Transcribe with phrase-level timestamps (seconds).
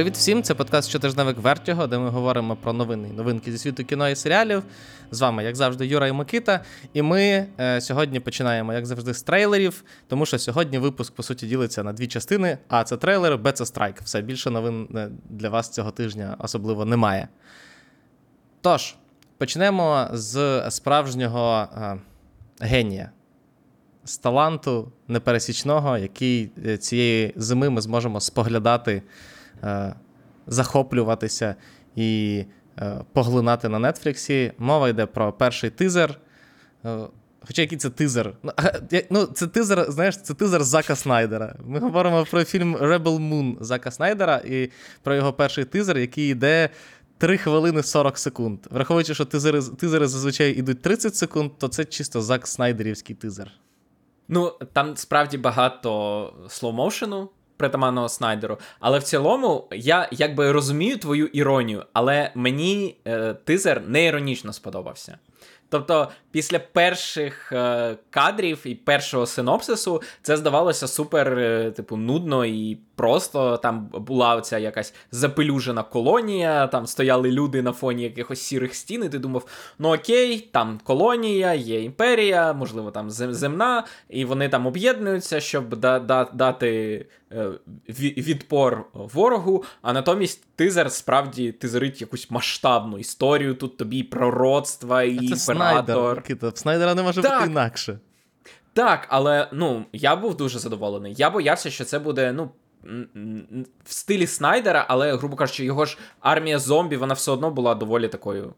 [0.00, 0.42] Привіт всім!
[0.42, 4.62] Це подкаст щотижневик Вертіго, де ми говоримо про новини новинки зі світу кіно і серіалів.
[5.10, 6.64] З вами, як завжди, Юра і Микита.
[6.92, 11.46] І ми е, сьогодні починаємо, як завжди, з трейлерів, тому що сьогодні випуск, по суті,
[11.46, 14.00] ділиться на дві частини: А це трейлер, Б це страйк.
[14.00, 17.28] Все більше новин е, для вас цього тижня особливо немає.
[18.60, 18.96] Тож,
[19.38, 21.98] почнемо з справжнього е,
[22.60, 23.10] генія.
[24.04, 29.02] З таланту непересічного, який е, цієї зими ми зможемо споглядати
[29.64, 29.94] Е,
[30.46, 31.54] захоплюватися
[31.96, 32.44] і
[32.78, 34.52] е, поглинати на Нетфліксі.
[34.58, 36.20] Мова йде про перший тизер.
[36.84, 36.98] Е,
[37.46, 38.32] хоча який це тизер?
[38.42, 38.52] Ну,
[39.10, 41.56] ну, Це тизер, знаєш, це тизер Зака Снайдера.
[41.64, 44.70] Ми говоримо про фільм Rebel Moon Зака Снайдера і
[45.02, 46.68] про його перший тизер, який йде
[47.18, 48.58] 3 хвилини 40 секунд.
[48.70, 53.50] Враховуючи, що тизери тизери зазвичай йдуть 30 секунд, то це чисто Зак Снайдерівський тизер.
[54.28, 57.28] Ну, там справді багато слоумоушену
[57.60, 58.58] притаманного Снайдеру.
[58.80, 65.18] Але в цілому я якби розумію твою іронію, але мені е, тизер не іронічно сподобався.
[65.68, 72.78] Тобто, після перших е, кадрів і першого синопсису це здавалося супер, е, типу, нудно і
[72.94, 79.04] просто там була оця якась запелюжена колонія, там стояли люди на фоні якихось сірих стін,
[79.04, 79.46] і ти думав,
[79.78, 85.98] ну окей, там колонія, є імперія, можливо, там земна, і вони там об'єднуються, щоб да-
[85.98, 87.50] да- дати е,
[87.98, 89.64] відпор ворогу.
[89.82, 93.54] А натомість тизер справді тизерить якусь масштабну історію.
[93.54, 96.58] Тут тобі пророцтва і це імператор.
[96.58, 97.38] Снайдер, Снайдера не може так.
[97.40, 97.98] бути інакше.
[98.72, 101.14] Так, але ну я був дуже задоволений.
[101.16, 102.50] Я боявся, що це буде ну
[103.84, 108.08] в стилі Снайдера, але, грубо кажучи, його ж армія зомбі, вона все одно була доволі
[108.08, 108.54] такою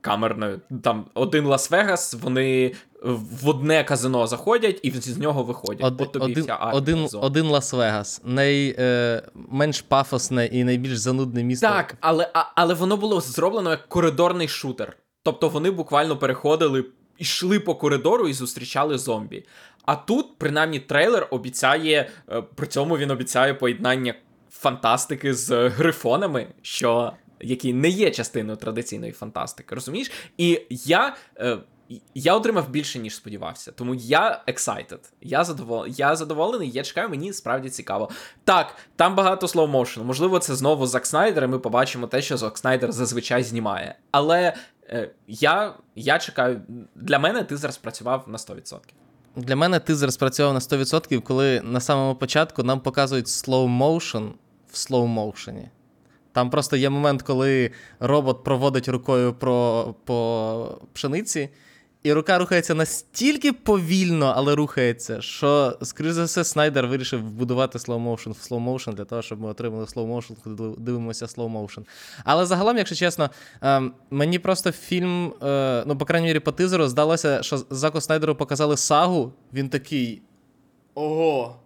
[0.00, 0.60] камерною.
[0.82, 5.84] Там один Лас-Вегас, вони в одне казино заходять і з нього виходять.
[5.84, 7.26] Од, От тобі один, вся армія один, зомбі.
[7.26, 8.20] один Лас-Вегас.
[8.24, 11.66] Найменш е, пафосне і найбільш занудне місто.
[11.66, 14.96] Так, але, а, але воно було зроблено як коридорний шутер.
[15.26, 16.84] Тобто вони буквально переходили.
[17.18, 19.44] Йшли по коридору і зустрічали зомбі.
[19.84, 24.14] А тут, принаймні, трейлер обіцяє, е, при цьому він обіцяє поєднання
[24.50, 30.10] фантастики з грифонами, що які не є частиною традиційної фантастики, розумієш?
[30.38, 31.16] І я.
[31.38, 31.58] Е,
[32.14, 34.98] я отримав більше, ніж сподівався, тому я excited.
[35.20, 38.10] Я задоволений, я задоволений, я чекаю, мені справді цікаво.
[38.44, 40.04] Так, там багато слоу-моушену.
[40.04, 43.94] Можливо, це знову Зак Снайдер, і ми побачимо те, що Зак Снайдер зазвичай знімає.
[44.10, 44.54] Але
[45.26, 46.60] я я чекаю,
[46.94, 48.78] для мене тизер спрацював на 100%.
[49.36, 54.32] Для мене тизер працював на 100%, коли на самому початку нам показують slow motion
[54.70, 55.68] в slow motion.
[56.32, 57.70] Там просто є момент, коли
[58.00, 61.48] робот проводить рукою про, по пшениці,
[62.06, 68.32] і рука рухається настільки повільно, але рухається, що, скоріш за все, Снайдер вирішив вбудувати слоу-моушен
[68.32, 71.84] в слоу-моушен для того, щоб ми отримали слоу-моушен, коли дивимося слоу-моушен.
[72.24, 73.30] Але загалом, якщо чесно,
[73.62, 78.34] ем, мені просто фільм, е, ну, по крайній мірі, по тизеру, здалося, що Заку Снайдеру
[78.34, 79.32] показали сагу.
[79.52, 80.22] Він такий.
[80.94, 81.56] Ого!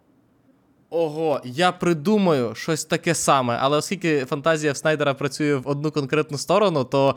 [0.91, 6.39] Ого, я придумаю щось таке саме, але оскільки фантазія в Снайдера працює в одну конкретну
[6.39, 7.17] сторону, то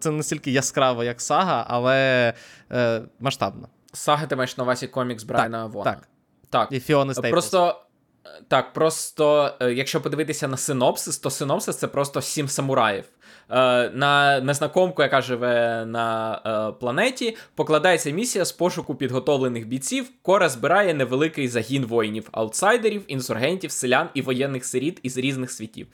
[0.00, 2.34] це не стільки яскраво, як сага, але
[2.72, 3.68] е, масштабно.
[3.92, 5.90] Сага, ти маєш на увазі комікс Брайана Вона.
[5.90, 6.08] Так.
[6.50, 6.68] Так.
[6.72, 7.30] І Фіони Стейплс.
[7.30, 7.82] Просто.
[8.48, 13.04] Так, просто е, якщо подивитися на синопсис, то синопсис це просто сім самураїв.
[13.50, 20.10] Е, на незнайомку, яка живе на е, планеті, покладається місія з пошуку підготовлених бійців.
[20.22, 25.86] Кора збирає невеликий загін воїнів, аутсайдерів, інсургентів, селян і воєнних сиріт із різних світів.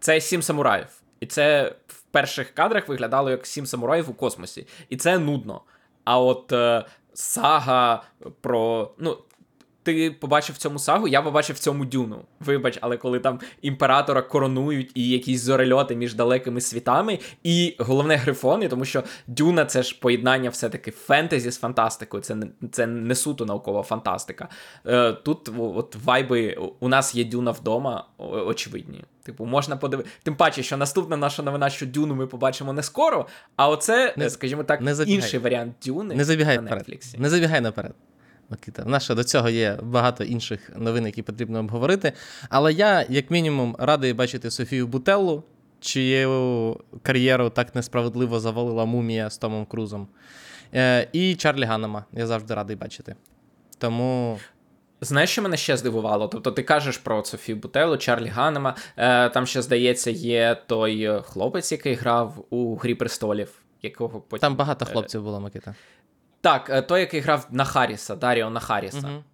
[0.00, 0.86] Це сім самураїв.
[1.20, 4.66] І це в перших кадрах виглядало як сім самураїв у космосі.
[4.88, 5.60] І це нудно.
[6.04, 6.84] А от е,
[7.14, 8.02] сага
[8.40, 8.90] про.
[8.98, 9.18] ну,
[9.84, 12.24] ти побачив в цьому сагу, я побачив в цьому дюну.
[12.40, 18.68] Вибач, але коли там імператора коронують і якісь зорельоти між далекими світами, і головне грифони,
[18.68, 22.22] тому що дюна це ж поєднання все-таки фентезі з фантастикою.
[22.22, 24.48] Це не це не суто наукова фантастика.
[24.86, 29.04] Е, Тут от вайби у нас є дюна вдома, очевидні.
[29.22, 30.16] Типу, можна подивитися.
[30.22, 33.26] Тим паче, що наступна наша новина, що Дюну ми побачимо не скоро,
[33.56, 37.20] а оце, не, скажімо так, не інший варіант Дюни не забігай на Netflix.
[37.20, 37.94] Не забігай наперед.
[38.50, 38.82] Микита.
[38.82, 42.12] В нас ще до цього є багато інших новин, які потрібно обговорити.
[42.48, 45.42] Але я, як мінімум, радий бачити Софію Бутеллу,
[45.80, 50.08] чию кар'єру так несправедливо завалила мумія з Томом Крузом.
[50.74, 52.04] Е, І Чарлі Ганнема.
[52.12, 53.14] Я завжди радий бачити.
[53.78, 54.38] Тому.
[55.00, 56.28] Знаєш, що мене ще здивувало?
[56.28, 58.76] Тобто ти кажеш про Софію Бутелу, Чарлі Ганнема.
[58.96, 63.62] Е, Там ще, здається, є той хлопець, який грав у Грі престолів.
[63.82, 64.40] якого потім...
[64.40, 65.74] Там багато е, хлопців було, Микита.
[66.44, 68.98] Так, е, той, який грав на Харріса, Даріо на Харріса.
[68.98, 69.24] Угу.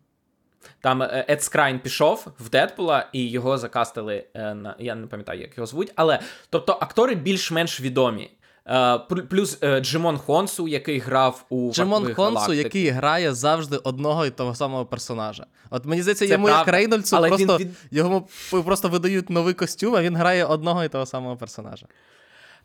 [0.81, 5.57] Там Ед Скрайн пішов в Дедпула, і його закастили е, на я не пам'ятаю, як
[5.57, 5.93] його звуть.
[5.95, 6.21] Але
[6.51, 8.31] тобто актори більш-менш відомі.
[8.67, 8.99] Е,
[9.31, 14.87] плюс Джимон Хонсу, який грав у Джимон Хонсу, який грає завжди одного і того самого
[14.87, 15.47] персонажа.
[15.71, 18.29] От мені здається, Це йому як Рейнольдсу але він йому
[18.65, 21.87] просто видають новий костюм, а він грає одного і того самого персонажа.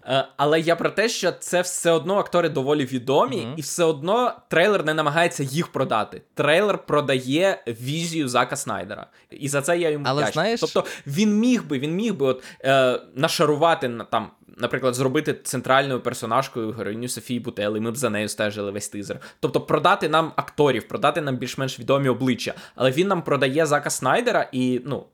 [0.08, 3.54] Е, Але я про те, що це все одно актори доволі відомі, Мгм.
[3.58, 6.22] і все одно трейлер не намагається їх продати.
[6.34, 9.08] Трейлер продає візію Зака Снайдера.
[9.32, 10.34] І за це я йому Але вдячний.
[10.44, 14.28] знаєш- Тобто він міг би, він міг би от, е, нашарувати на- там.
[14.58, 19.20] Наприклад, зробити центральною персонажкою героїню Софії Бутели, ми б за нею стежили весь тизер.
[19.40, 22.54] Тобто продати нам акторів, продати нам більш-менш відомі обличчя.
[22.76, 25.06] Але він нам продає Зака Снайдера, і ну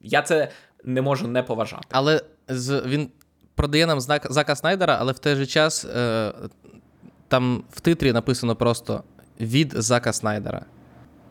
[0.00, 0.50] я це
[0.84, 1.86] не можу не поважати.
[1.90, 3.10] Але з, він
[3.60, 6.32] продає нам знак Зака Снайдера, але в той же час е,
[7.28, 9.02] там в титрі написано просто
[9.40, 10.64] від Зака Снайдера.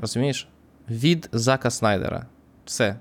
[0.01, 0.47] Розумієш?
[0.89, 2.25] Від Зака Снайдера.
[2.65, 2.95] Все.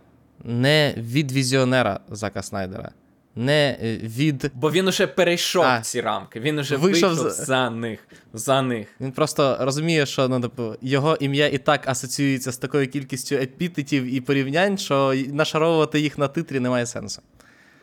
[0.45, 2.91] Не від візіонера Зака Снайдера.
[3.37, 4.51] Не е, від.
[4.55, 5.81] Бо він уже перейшов А.
[5.81, 8.09] ці рамки, він уже Вийшов вийшов, з- за них.
[8.33, 8.89] За них.
[9.01, 14.15] Він просто розуміє, що ну, типу, його ім'я і так асоціюється з такою кількістю епітетів
[14.15, 17.23] і порівнянь, що нашаровувати їх на титрі немає сенсу.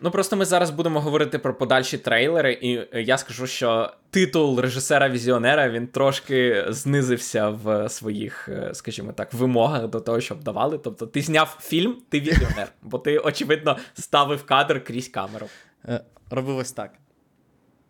[0.02, 4.60] Ну просто ми зараз будемо говорити про подальші трейлери, і е, я скажу, що титул
[4.60, 10.78] режисера-візіонера він трошки знизився в своїх, е, скажімо так, вимогах до того, щоб давали.
[10.78, 15.48] Тобто, ти зняв фільм, ти візіонер, бо ти, очевидно, ставив кадр крізь камеру.
[15.88, 16.00] Е,
[16.30, 16.94] робив ось так.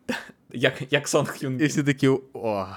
[0.54, 1.62] Як, як Сон Хюн.
[1.62, 2.08] І всі такі.
[2.34, 2.68] О.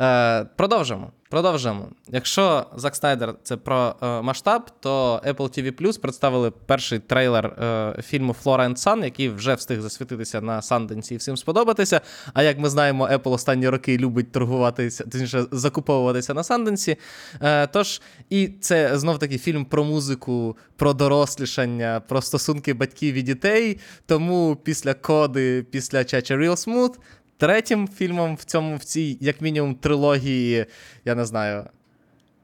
[0.00, 1.12] Е, продовжимо.
[1.30, 1.88] Продовжимо.
[2.08, 8.02] Якщо Зак Снайдер це про е, масштаб, то Apple TV Plus представили перший трейлер е,
[8.02, 12.00] фільму Flora and Sun, який вже встиг засвітитися на Санденсі і всім сподобатися.
[12.34, 16.96] А як ми знаємо, Apple останні роки любить торгуватися, точніше, закуповуватися на Санденсі.
[17.42, 23.22] Е, тож, і це знов таки фільм про музику, про дорослішання, про стосунки батьків і
[23.22, 23.78] дітей.
[24.06, 26.94] Тому після коди, після Чача Real Smooth
[27.38, 30.66] Третім фільмом в цьому в цій, як мінімум, трилогії,
[31.04, 31.64] я не знаю,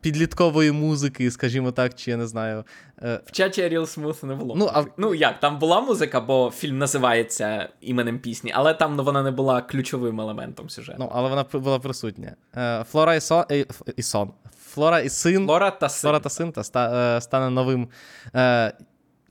[0.01, 2.65] підліткової музики, скажімо так, чи я не знаю.
[3.03, 4.55] е, В чаті Real Smooth не було.
[4.59, 9.05] Ну, а- ну як, там була музика, бо фільм називається іменем пісні, але там ну,
[9.05, 10.97] вона не була ключовим елементом сюжету.
[11.01, 12.37] Ну, але вона була присутня.
[12.57, 13.67] Е, Флора і сон, і,
[13.97, 14.31] і сон.
[14.67, 15.47] Флора і син.
[15.47, 16.01] Лора та син.
[16.03, 17.89] Флора та син та ста, е, стане новим.
[18.35, 18.73] Е,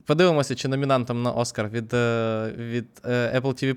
[0.06, 3.74] подивимося, чи номінантом на Оскар від, е, від е, Apple TV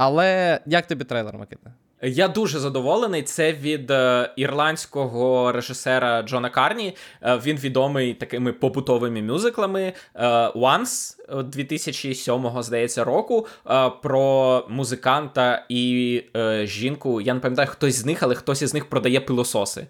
[0.00, 1.70] Але як тобі трейлер, Микита?
[2.02, 3.22] Я дуже задоволений.
[3.22, 6.96] Це від е, ірландського режисера Джона Карні.
[7.22, 9.92] Е, він відомий такими побутовими мюзиклами.
[10.14, 13.46] Е, Once е, 2007 здається року.
[13.70, 17.20] е, про музиканта і е, жінку.
[17.20, 19.86] Я не пам'ятаю, хтось з них, але хтось із них продає пилососи.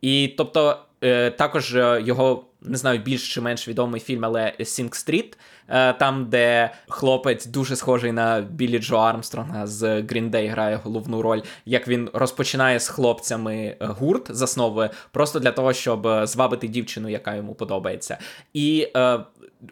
[0.00, 4.88] І тобто, е, також е, його не знаю, більш чи менш відомий фільм, але Sing
[4.90, 5.36] Street, е,
[5.68, 11.40] там, де хлопець дуже схожий на Біллі Джо Армстронга з Green Day грає головну роль,
[11.66, 17.08] як він розпочинає з хлопцями е, гурт, засновує, просто для того, щоб е, звабити дівчину,
[17.08, 18.18] яка йому подобається.
[18.52, 19.18] І е,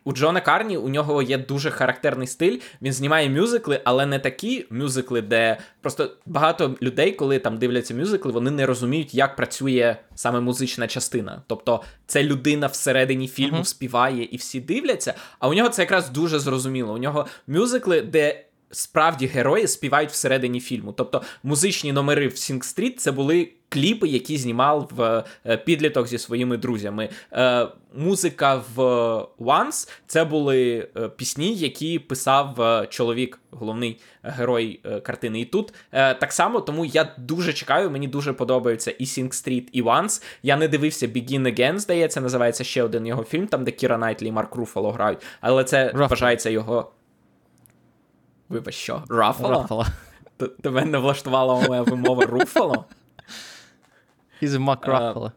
[0.05, 2.59] у Джона Карні у нього є дуже характерний стиль.
[2.83, 8.33] Він знімає мюзикли, але не такі мюзикли, де просто багато людей, коли там дивляться мюзикли,
[8.33, 11.43] вони не розуміють, як працює саме музична частина.
[11.47, 13.65] Тобто це людина всередині фільму Мгм.
[13.65, 15.15] співає і всі дивляться.
[15.39, 16.95] А у нього це якраз дуже зрозуміло.
[16.95, 18.45] У нього мюзикли, де.
[18.71, 20.93] Справді герої співають всередині фільму.
[20.93, 26.19] Тобто музичні номери в Sing Street це були кліпи, які знімав в е, підліток зі
[26.19, 27.09] своїми друзями.
[27.33, 28.81] Е, музика в
[29.39, 35.41] Once це були е, пісні, які писав е, чоловік, головний герой е, картини.
[35.41, 37.91] І тут е, так само, тому я дуже чекаю.
[37.91, 40.23] Мені дуже подобаються і Sing Street, і Once.
[40.43, 44.27] Я не дивився Begin Again, здається, називається ще один його фільм, там де Кіра Найтлі
[44.27, 45.19] і Марк Руфало грають.
[45.41, 46.93] Але це вважається його.
[48.51, 49.03] Вибач, що?
[49.09, 49.87] Рафало?
[50.63, 52.85] Тебе не влаштувала моя вимова Руфало?
[54.43, 55.33] Mark Е,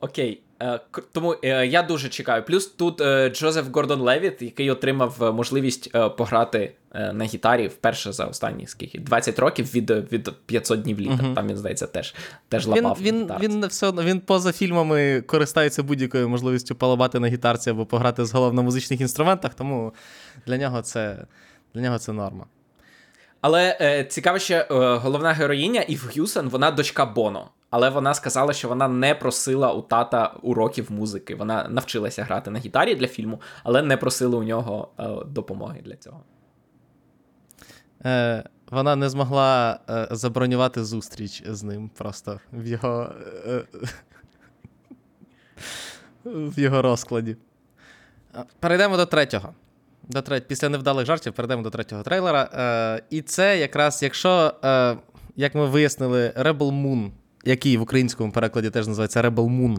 [0.00, 0.42] Окей.
[0.62, 0.80] Е,
[1.12, 2.42] Тому е, я дуже чекаю.
[2.42, 6.74] Плюс тут е, Джозеф Гордон Левіт, який отримав можливість пограти
[7.12, 11.22] на гітарі вперше за останні скільки 20 років від, від 500 днів літа.
[11.22, 11.34] Мгм.
[11.34, 12.14] Там він здається теж,
[12.48, 13.02] теж Він, лапав.
[13.02, 17.86] на він, він все одно він поза фільмами користається будь-якою можливістю полабати на гітарці або
[17.86, 19.92] пограти зголов на музичних інструментах, тому
[20.46, 21.26] для нього це,
[21.74, 22.46] для нього це норма.
[23.40, 27.50] Але е, цікаво, що е, головна героїня Ів Гюсен, вона дочка Боно.
[27.70, 31.34] Але вона сказала, що вона не просила у тата уроків музики.
[31.34, 35.96] Вона навчилася грати на гітарі для фільму, але не просила у нього е, допомоги для
[35.96, 36.22] цього.
[38.04, 43.12] Е, вона не змогла е, забронювати зустріч з ним просто в його.
[43.46, 43.64] Е,
[46.24, 47.36] в його розкладі.
[48.60, 49.54] Перейдемо до третього.
[50.08, 50.48] До трет...
[50.48, 52.42] Після невдалих жартів перейдемо до третього трейлера.
[52.52, 54.96] Е, І це якраз, якщо, е,
[55.36, 57.10] як ми вияснили, Rebel Moon,
[57.44, 59.78] який в українському перекладі теж називається Rebel Moon,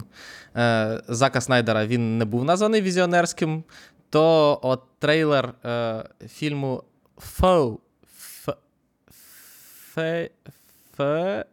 [0.55, 3.63] е, Зака Снайдера він не був названий візіонерським,
[4.09, 6.83] то от трейлер е, фільму
[7.17, 7.79] Фоу.
[9.93, 10.29] Фе.
[10.97, 11.45] Фе.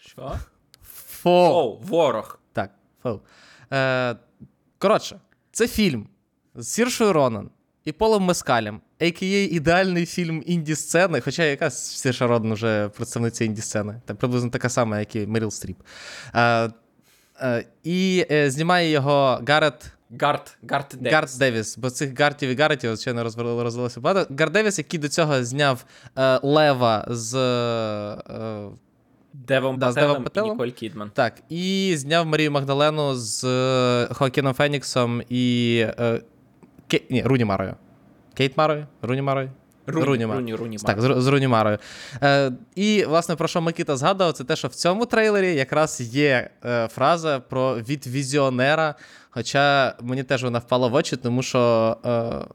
[0.00, 0.32] Що?
[0.82, 1.30] Foe.
[1.30, 2.40] О, ворог.
[2.52, 2.70] Так,
[3.02, 3.20] foe.
[3.72, 4.16] Е,
[4.78, 5.20] коротше,
[5.52, 6.08] це фільм
[6.54, 7.50] з Сіршою Ронан
[7.88, 9.24] і Полом Мескалем, a.k.a.
[9.24, 15.16] ідеальний фільм інді-сцени, хоча якась Сірша Ронан вже представниця інді-сцени, та приблизно така сама, як
[15.16, 15.76] і Меріл Стріп.
[16.34, 16.70] Е,
[17.40, 19.92] е, і е, знімає його Гарет.
[20.20, 21.12] Гарт, Гарт Девіс.
[21.12, 24.34] Гарт Девіс, бо цих Гартів і Гарретів, звичайно, розвели- розвелося багато.
[24.38, 25.84] Гарт Девіс, який до цього зняв
[26.18, 27.34] е, Лева з.
[27.34, 28.68] Е,
[29.32, 31.10] Девом Да, з Пателем Девом і Ніколь Кідман.
[31.14, 35.76] Так, і зняв Марію Магдалену з е, Хоакіном Феніксом і.
[35.98, 36.20] Е,
[36.88, 37.00] Ке...
[37.10, 37.74] Ні, Руні Марою.
[38.34, 38.86] Кейт Марою?
[39.02, 39.50] Руні Марою?
[39.86, 41.78] Руні, Руні Руні, Руні Так, з, з Руні Марою.
[42.22, 46.50] Е, і, власне, про що Микита згадував, це те, що в цьому трейлері якраз є
[46.64, 48.94] е, фраза про від візіонера.
[49.30, 51.96] Хоча мені теж вона впала в очі, тому що.
[52.06, 52.54] Е,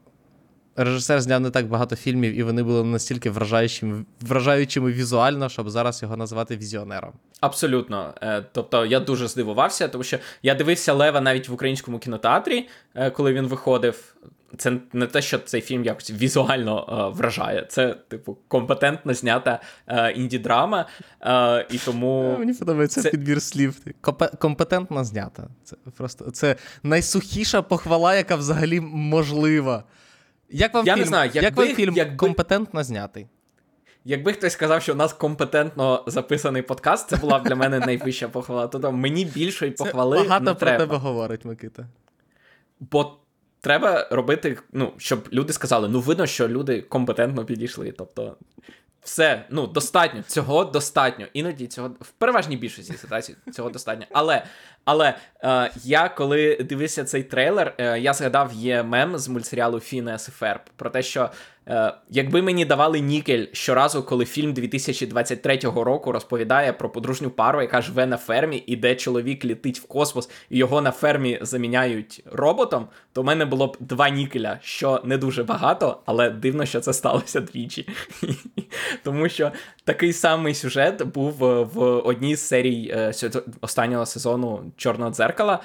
[0.76, 6.02] Режисер зняв не так багато фільмів, і вони були настільки вражаючими, вражаючими візуально, щоб зараз
[6.02, 7.12] його називати візіонером.
[7.40, 8.14] Абсолютно.
[8.22, 13.10] Е, Тобто я дуже здивувався, тому що я дивився Лева навіть в українському кінотеатрі, е,
[13.10, 14.14] коли він виходив.
[14.58, 17.66] Це не те, що цей фільм якось візуально е, вражає.
[17.68, 20.86] Це, типу, компетентно знята е, інді-драма.
[21.22, 22.36] Е, і тому.
[22.38, 23.76] Мені подобається це- підбір слів.
[24.02, 25.48] Компе- компетентно знята.
[25.64, 29.84] Це просто це найсухіша похвала, яка взагалі можлива.
[30.50, 33.26] Як вам Я не знаю, знаю, як якби- вам фільм якби- компетентно знятий?
[34.04, 38.28] Якби хтось сказав, що у нас компетентно записаний подкаст, це була б для мене найвища
[38.28, 38.66] похвала.
[38.68, 40.78] Тобто мені більшої похвали Багато не про треба.
[40.86, 41.86] тебе говорить, Микита.
[42.80, 43.16] Бо
[43.60, 47.92] треба робити, ну, щоб люди сказали, ну видно, що люди компетентно підійшли.
[47.92, 48.36] Тобто,
[49.04, 50.22] все, ну, достатньо.
[50.26, 51.26] Цього достатньо.
[51.32, 54.06] Іноді цього в переважній більшості ситуацій цього достатньо.
[54.12, 54.44] Але,
[54.84, 60.26] але е, я коли дивився цей трейлер, е, я згадав є мем з мультсеріалу Фінес
[60.26, 61.30] Ферб про те, що.
[61.68, 67.82] Е, якби мені давали нікель щоразу, коли фільм 2023 року розповідає про подружню пару, яка
[67.82, 72.88] живе на фермі, і де чоловік літить в космос, і його на фермі заміняють роботом,
[73.12, 76.92] то в мене було б два нікеля, що не дуже багато, але дивно, що це
[76.92, 77.88] сталося двічі.
[79.02, 79.52] Тому що
[79.84, 83.12] такий самий сюжет був е, в одній з серій е,
[83.60, 85.58] останнього сезону Чорного дзеркала,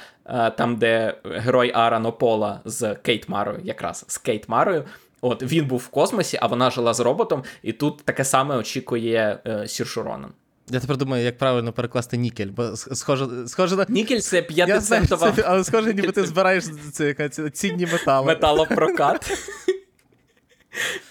[0.57, 4.85] там, де герой Аарона Пола з Кейт Марою, якраз з Кейт Марою.
[5.21, 9.39] От він був в космосі, а вона жила з роботом, і тут таке саме очікує
[9.47, 10.31] е, Сіршу Ронан.
[10.71, 13.85] Я тепер думаю, як правильно перекласти нікель, бо схоже, схоже на.
[13.89, 18.27] Нікель це п'ятицентова але схоже, ніби ти збираєш це, цінні метали.
[18.27, 19.31] металопрокат.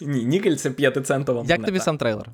[0.00, 2.26] Ні, нікель це п'ятицентова Як тобі сам трейлер?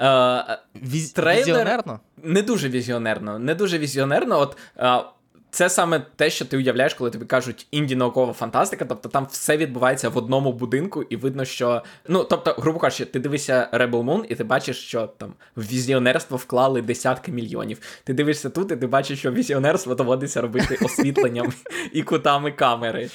[0.00, 1.14] Е, Віз...
[1.14, 2.00] Трейлер- Візіонерно?
[2.22, 3.38] не дуже візіонерно.
[3.38, 4.40] Не дуже візіонерно.
[4.40, 5.00] От е,
[5.54, 8.84] це саме те, що ти уявляєш, коли тобі кажуть інді наукова фантастика.
[8.84, 11.82] Тобто там все відбувається в одному будинку, і видно, що.
[12.08, 16.36] Ну, тобто, грубо кажучи, ти дивишся Rebel Moon, і ти бачиш, що там в візіонерство
[16.36, 17.78] вклали десятки мільйонів.
[18.04, 21.52] Ти дивишся тут, і ти бачиш, що візіонерство доводиться робити освітленням
[21.92, 23.10] і кутами камери.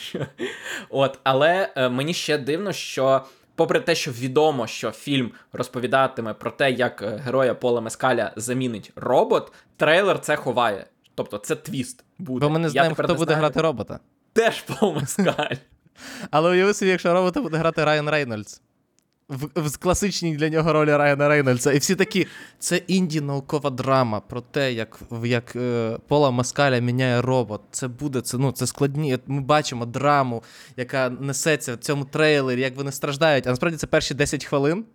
[0.90, 3.22] От, але е, мені ще дивно, що.
[3.56, 8.92] Попри те, що відомо, що фільм розповідатиме про те, як е, героя Пола Мескаля замінить
[8.96, 10.86] робот, трейлер це ховає.
[11.20, 12.46] Тобто це твіст буде.
[12.46, 13.40] Бо ми не знаємо, хто не буде знаю.
[13.40, 14.00] грати робота.
[14.34, 15.56] Теж Пол Мескаль.
[16.32, 18.62] Але уяви собі, якщо робота буде грати Райан Рейнольдс.
[19.30, 21.72] В, в класичній для нього ролі Райана Рейнольдса.
[21.72, 22.28] І всі такі,
[22.60, 27.62] це інді наукова драма про те, як, як е, Пола Маскаля міняє робот.
[27.72, 29.18] Це буде, це, ну, це складні.
[29.28, 30.44] Ми бачимо драму,
[30.78, 33.48] яка несеться в цьому трейлері, як вони страждають.
[33.48, 34.86] А насправді це перші 10 хвилин.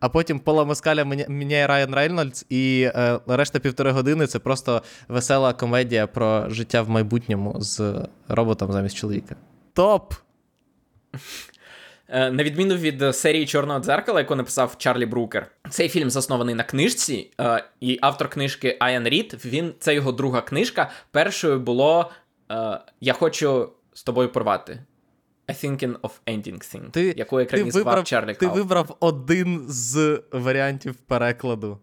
[0.00, 4.82] А потім Пола Маскаля міня- міняє Райан Рейнольдс, і е, решта півтори години це просто
[5.08, 7.94] весела комедія про життя в майбутньому з
[8.28, 9.36] роботом замість чоловіка.
[9.72, 10.14] Топ!
[12.08, 16.62] Е, На відміну від серії Чорного дзеркала, яку написав Чарлі Брукер, цей фільм заснований на
[16.64, 20.90] книжці, е, і автор книжки Айан Рід, він це його друга книжка.
[21.10, 22.10] Першою було
[22.52, 24.78] е, Я хочу з тобою порвати.
[25.48, 31.78] A Thinking of Ending Thing, Ти, яку екранізував Чарлі ти вибрав один з варіантів перекладу.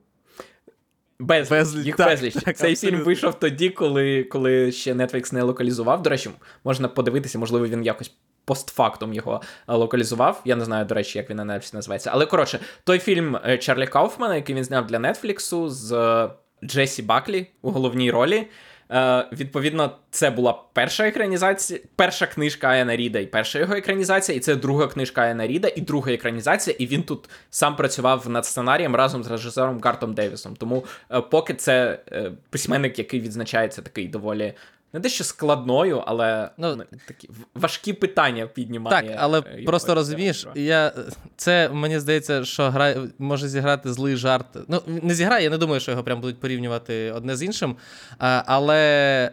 [1.19, 2.33] Безліч, Безліч, їх так, безліч.
[2.33, 2.97] так, Цей абсолютно.
[2.97, 6.01] фільм вийшов тоді, коли, коли ще Netflix не локалізував.
[6.03, 6.29] До речі,
[6.63, 8.11] можна подивитися, можливо, він якось
[8.45, 10.41] постфактум його е, локалізував.
[10.45, 12.09] Я не знаю, до речі, як він на Netflix називається.
[12.13, 16.29] Але коротше, той фільм е, Чарлі Кауфмана, який він зняв для Netflix з е,
[16.67, 18.47] Джесі Баклі у головній ролі.
[18.93, 24.39] Е, Відповідно, це була перша екранізація, перша книжка Айана Ріда і перша його екранізація, і
[24.39, 26.75] це друга книжка Айана Ріда і друга екранізація.
[26.79, 30.55] І він тут сам працював над сценарієм разом з режисером Гартом Девісом.
[30.55, 34.53] Тому е, поки це е, письменник, який відзначається такий доволі.
[34.93, 39.07] Не дещо складною, але Ну, такі важкі питання піднімає.
[39.07, 40.93] Так, але е, його просто розумієш, я
[41.35, 44.45] це мені здається, що гра може зіграти злий жарт.
[44.67, 47.75] Ну, не зіграє, я не думаю, що його прям будуть порівнювати одне з іншим.
[48.19, 49.31] А, але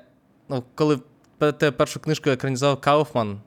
[0.49, 1.01] ну, коли
[1.77, 3.41] першу книжку екранізував Кауфман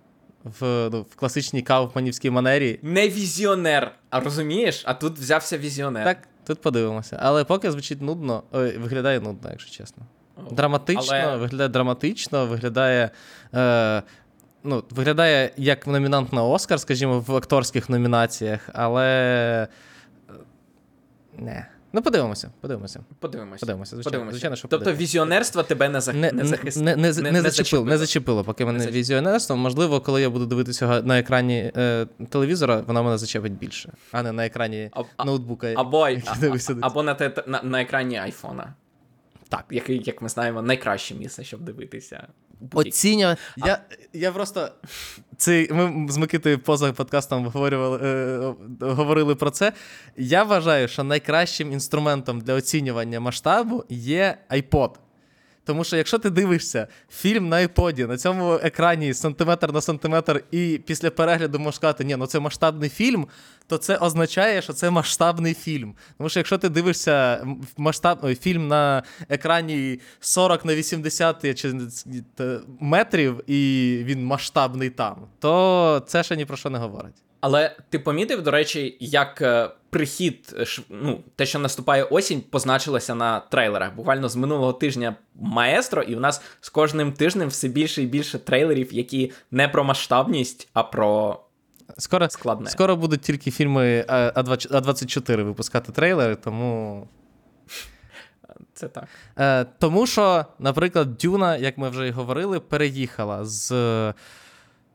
[0.43, 4.83] в, ну, в класичній кауфманівській манері, Не візіонер, а розумієш?
[4.85, 6.03] А тут взявся візіонер.
[6.03, 7.19] так, тут подивимося.
[7.21, 10.03] Але поки звучить нудно, ой, виглядає нудно, якщо чесно.
[10.51, 13.09] Драматично, але- виглядає драматично, виглядає.
[13.53, 14.03] Е,
[14.63, 19.07] ну, виглядає як номінант на Оскар, скажімо, в акторських номінаціях, але.
[20.29, 20.33] е,
[21.37, 21.65] Не.
[21.95, 22.99] Ну, подивимося, подивимося.
[23.19, 23.59] Подивимося.
[23.59, 24.35] Подивимося, звичайно, Подивимося.
[24.35, 25.03] звичайно, що тобто подивимося.
[25.03, 26.15] візіонерство тебе не, зах...
[26.15, 26.77] Не, не, не, захист...
[26.81, 28.99] не, не, не, зачепило, не зачепило, поки мене зачепило.
[28.99, 29.55] візіонерство.
[29.55, 34.31] Можливо, коли я буду дивитися на екрані е, телевізора, вона мене зачепить більше, а не
[34.31, 35.73] на екрані А- ноутбука.
[35.75, 38.73] Або, а- а- або на, те, на, на екрані айфона.
[39.53, 39.65] Так.
[39.71, 42.27] Який, як ми знаємо, найкраще місце, щоб дивитися.
[42.73, 43.41] Оцінювати.
[43.57, 43.79] Я,
[44.13, 44.69] я просто.
[45.37, 49.73] Це, ми з Микитою поза подкастом говорили, е, говорили про це.
[50.17, 54.89] Я вважаю, що найкращим інструментом для оцінювання масштабу є iPod.
[55.65, 60.81] Тому що якщо ти дивишся фільм на iPod, на цьому екрані сантиметр на сантиметр, і
[60.85, 63.27] після перегляду можеш сказати, ні, ну це масштабний фільм,
[63.67, 65.95] то це означає, що це масштабний фільм.
[66.17, 71.73] Тому що якщо ти дивишся масштаб, ой, фільм на екрані 40 на 80 чи,
[72.79, 77.15] метрів, і він масштабний там, то це ще ні про що не говорить.
[77.43, 80.55] Але ти помітив, до речі, як е, прихід,
[80.89, 83.95] ну, те, що наступає осінь, позначилося на трейлерах.
[83.95, 88.39] Буквально з минулого тижня маестро, і в нас з кожним тижнем все більше і більше
[88.39, 91.39] трейлерів, які не про масштабність, а про
[91.97, 92.69] Скоро, складне.
[92.69, 97.07] скоро будуть тільки фільми е, А- А24 випускати трейлери, тому.
[98.73, 99.07] Це так.
[99.39, 103.71] Е, тому що, наприклад, Дюна, як ми вже й говорили, переїхала з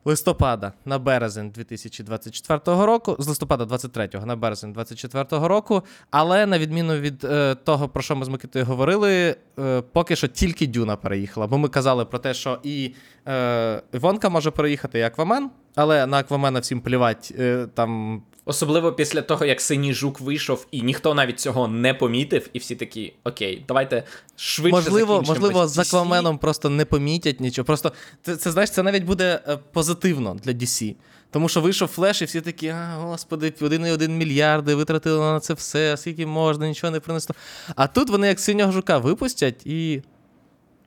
[0.05, 5.83] листопада на березень 2024 року, з листопада 23-го на березень 2024 року.
[6.11, 10.27] Але на відміну від е, того, про що ми з Микитою говорили, е, поки що
[10.27, 11.47] тільки Дюна переїхала.
[11.47, 12.93] Бо ми казали про те, що і
[13.27, 17.33] е, Івонка може переїхати, і Аквамен, але на Аквамена всім плівать.
[17.39, 22.49] Е, там Особливо після того, як синій жук вийшов, і ніхто навіть цього не помітив,
[22.53, 24.03] і всі такі: окей, давайте
[24.35, 24.75] швидше.
[24.75, 27.65] можливо, можливо, з Акваменом просто не помітять нічого.
[27.65, 30.95] Просто це, це знаєш, це навіть буде е, позитивно для DC.
[31.31, 35.97] Тому що вийшов флеш, і всі такі, а, господи, 1,1 мільярди витратили на це все,
[35.97, 37.35] скільки можна, нічого не принесло.
[37.75, 40.01] А тут вони як синього жука випустять і.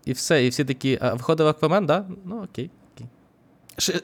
[0.05, 0.47] І все.
[0.47, 2.07] І всі такі, а виходив Аквамен, да?
[2.25, 2.71] Ну окей.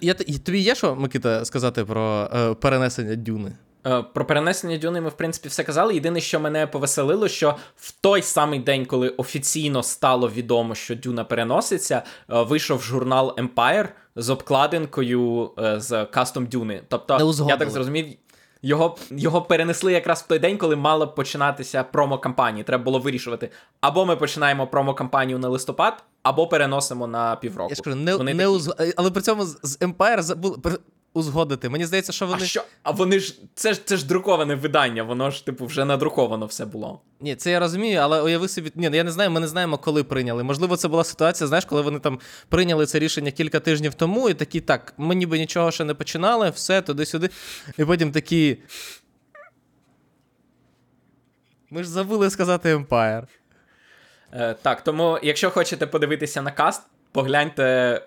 [0.00, 3.52] Я, тобі є що, Микита, сказати про е, перенесення дюни?
[3.86, 5.94] Е, Про перенесення Дюни ми, в принципі, все казали.
[5.94, 11.24] Єдине, що мене повеселило, що в той самий день, коли офіційно стало відомо, що Дюна
[11.24, 16.82] переноситься, е, вийшов журнал Empire з обкладинкою е, з кастом Дюни.
[16.88, 18.06] Тобто, я так зрозумів.
[18.62, 22.64] Його, його перенесли якраз в той день, коли мала б починатися промо-кампанія.
[22.64, 23.50] Треба було вирішувати.
[23.80, 27.70] Або ми починаємо промо-кампанію на листопад, або переносимо на півроку.
[27.70, 30.56] Я ж кажу, не, Вони не такі, але при цьому з, Empire забули
[31.12, 31.68] узгодити.
[31.68, 32.42] Мені здається, що вони.
[32.42, 32.64] А що?
[32.82, 36.66] А вони ж це ж це ж друковане видання, воно ж, типу, вже надруковано все
[36.66, 37.00] було.
[37.20, 38.72] Ні, це я розумію, але уяви собі.
[38.74, 40.42] Ні, я не знаю, ми не знаємо, коли прийняли.
[40.42, 44.34] Можливо, це була ситуація, знаєш, коли вони там прийняли це рішення кілька тижнів тому, і
[44.34, 47.30] такі, так, ми ніби нічого ще не починали, все туди-сюди.
[47.78, 48.58] І потім такі.
[51.70, 53.26] Ми ж забули сказати Empire.
[54.32, 58.00] Е, так, тому, якщо хочете подивитися на каст, погляньте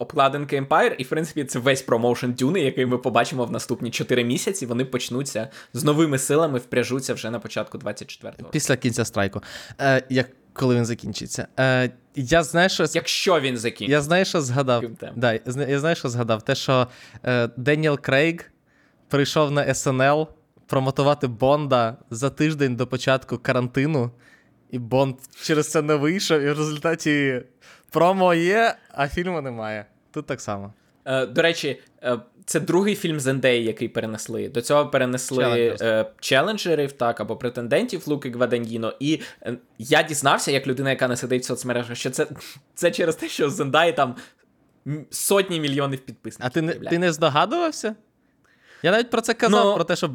[0.00, 4.24] обкладинки Empire, і в принципі це весь промоушен Дюни, який ми побачимо в наступні 4
[4.24, 4.66] місяці.
[4.66, 8.50] Вони почнуться з новими силами, впряжуться вже на початку 24-го.
[8.50, 9.42] Після кінця страйку.
[9.80, 11.46] Е, як, коли він закінчиться.
[11.58, 12.84] Е, я знаю, що.
[12.92, 13.92] Якщо він закінчить.
[13.92, 14.84] Я знаю, що згадав.
[15.16, 15.32] Да,
[15.68, 16.42] я знаю, що згадав.
[16.42, 16.86] Те, що
[17.24, 18.50] е, Деніел Крейг
[19.08, 20.28] прийшов на СНЛ
[20.66, 24.10] промотувати Бонда за тиждень до початку карантину,
[24.70, 27.42] і Бонд через це не вийшов, і в результаті
[27.90, 29.86] промо є, а фільму немає.
[30.12, 30.72] Тут так само.
[31.04, 34.48] Е, до речі, е, це другий фільм Зендеї, який перенесли.
[34.48, 38.94] До цього перенесли е, челенджерів, так, або претендентів Луки Гваданьїно.
[39.00, 42.26] І е, я дізнався, як людина, яка не сидить в соцмережах, що це,
[42.74, 44.14] це через те, що Зендай там
[45.10, 46.46] сотні мільйонів підписників.
[46.46, 47.94] А ти не, ти не здогадувався?
[48.82, 50.10] Я навіть про це казав, Ну- про те, що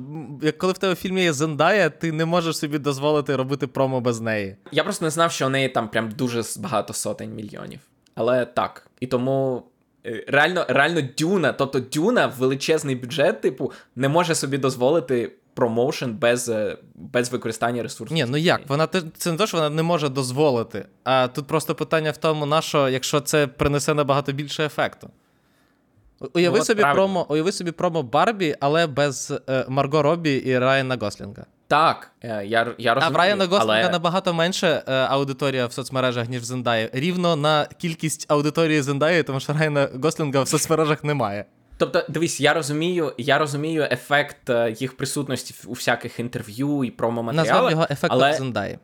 [0.58, 4.22] коли в тебе в фільмі є Зендая, ти не можеш собі дозволити робити промо без
[4.22, 4.56] неї.
[4.72, 7.80] Я просто не знав, що у неї там прям дуже багато сотень мільйонів.
[8.16, 8.88] Але так.
[9.00, 9.64] І тому
[10.28, 16.78] реально, реально Дюна, тобто Дюна, величезний бюджет, типу, не може собі дозволити промоушен без, е,
[16.96, 18.16] без використання ресурсів.
[18.16, 18.62] Ні, ну як?
[18.68, 18.88] Вона
[19.18, 20.86] це не те, що вона не може дозволити.
[21.04, 25.10] А тут просто питання в тому, на що, якщо це принесе набагато більше ефекту.
[26.34, 27.04] Уяви, Ну, собі правильно.
[27.04, 31.46] промо, уяви собі промо Барбі, але без е, Марго Робі і Райана Гослінга.
[31.68, 33.90] Так, е, я, я А в Райана Гослінга але...
[33.90, 36.90] набагато менше е, аудиторія в соцмережах, ніж в Зендаї.
[36.94, 41.46] Рівно на кількість аудиторії Зендаї, тому що Райана Гослінга в соцмережах немає.
[41.78, 46.98] Тобто, дивись, я розумію, я розумію ефект е, їх присутності у всяких інтерв'ю і Назвав
[46.98, 47.72] промо-матеріалах.
[47.72, 48.34] його ефектом але...
[48.34, 48.80] Зендаї.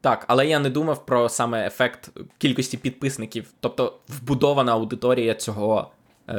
[0.00, 5.90] Так, але я не думав про саме ефект кількості підписників, тобто вбудована аудиторія цього,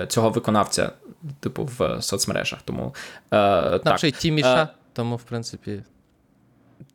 [0.07, 0.91] цього виконавця,
[1.39, 2.59] типу, в соцмережах.
[2.65, 2.95] Тому
[3.31, 3.97] е, так.
[3.99, 5.83] Тіміша, Е, тому, в принципі.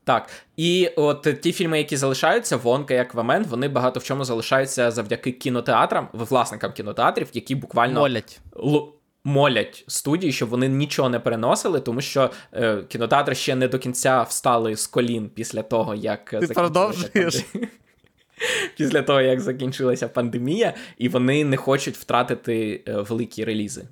[0.05, 0.29] Так.
[0.57, 5.33] І от ті фільми, які залишаються, Вонка і Аквамен, вони багато в чому залишаються завдяки
[5.33, 8.41] кінотеатрам, власникам кінотеатрів, які буквально Молять.
[8.57, 8.93] л-
[9.25, 14.23] молять студії, щоб вони нічого не переносили, тому що е, кінотеатри ще не до кінця
[14.23, 17.45] встали з колін після того, як Ти продовжуєш?
[18.77, 23.89] Після того, як закінчилася пандемія, і вони не хочуть втратити е, великі релізи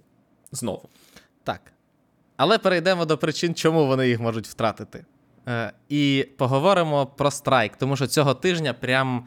[0.52, 0.88] знову.
[1.44, 1.60] Так.
[2.38, 5.04] Але перейдемо до причин, чому вони їх можуть втратити.
[5.48, 9.26] Е, і поговоримо про страйк, тому що цього тижня прям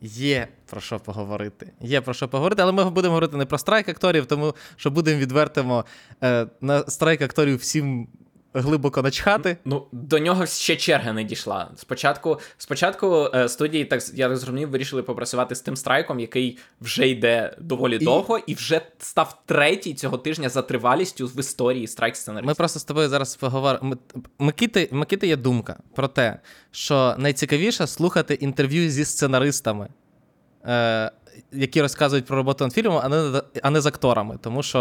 [0.00, 1.72] є про що поговорити.
[1.80, 5.20] Є про що поговорити, але ми будемо говорити не про страйк акторів, тому що будемо
[5.20, 5.84] відвертимо
[6.22, 8.08] е, на страйк акторів всім
[8.54, 9.56] глибоко начхати.
[9.64, 11.70] Ну, до нього ще черга не дійшла.
[11.76, 17.56] Спочатку, спочатку е, студії, так я зрозумів, вирішили попрацювати з тим страйком, який вже йде
[17.60, 22.48] доволі І- довго, і вже став третій цього тижня за тривалістю в історії страйк сценаристів.
[22.48, 23.96] Ми просто з тобою зараз поговоримо.
[24.38, 29.88] Микити, Микити є думка про те, що найцікавіше слухати інтерв'ю зі сценаристами,
[30.64, 31.10] е,
[31.52, 34.38] які розказують про роботу над фільмом, а не, а не з акторами.
[34.40, 34.78] Тому що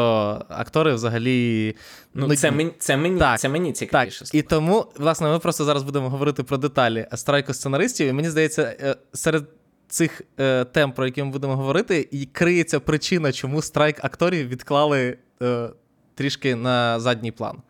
[0.50, 1.76] актори взагалі.
[2.14, 5.84] Ну, це, мені, це, мені, Так, це мені Так, і тому, власне, ми просто зараз
[5.84, 8.08] будемо говорити про деталі страйку сценаристів.
[8.08, 9.44] І мені здається, е, серед
[9.88, 15.18] цих е, тем, про які ми будемо говорити, і криється причина, чому страйк акторів відклали
[15.42, 15.70] е,
[16.16, 17.62] трішки на задній план.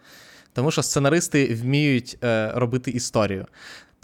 [0.54, 3.46] Тому що сценаристи вміють е, робити історію.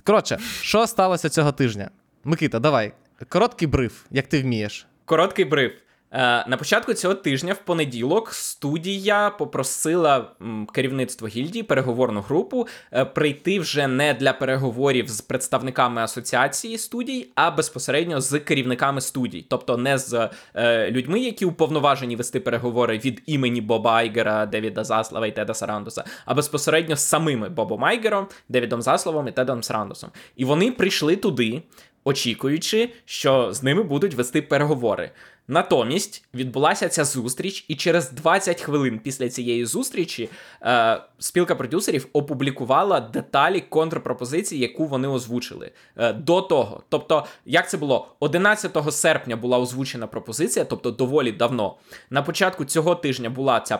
[0.03, 1.89] Коротше, що сталося цього тижня?
[2.23, 2.93] Микита, давай.
[3.29, 4.87] Короткий бриф, як ти вмієш.
[5.05, 5.71] Короткий бриф.
[6.11, 10.31] Е, На початку цього тижня, в понеділок, студія попросила
[10.73, 17.51] керівництво гільдії, переговорну групу, е, прийти вже не для переговорів з представниками асоціації студій, а
[17.51, 23.61] безпосередньо з керівниками студій, тобто не з е, людьми, які уповноважені вести переговори від імені
[23.61, 29.27] Боба Айгера, Девіда Заслава і Теда Сарандоса, а безпосередньо з самими Бобом Айгером, Девідом Заславом
[29.27, 30.09] і Тедом Сарандосом.
[30.35, 31.61] І вони прийшли туди
[32.05, 35.11] очікуючи, що з ними будуть вести переговори.
[35.47, 40.29] Натомість відбулася ця зустріч, і через 20 хвилин після цієї зустрічі
[40.61, 46.83] е, спілка продюсерів опублікувала деталі контрпропозиції, яку вони озвучили е, до того.
[46.89, 51.75] Тобто, як це було 11 серпня була озвучена пропозиція, тобто доволі давно.
[52.09, 53.79] На початку цього тижня була ця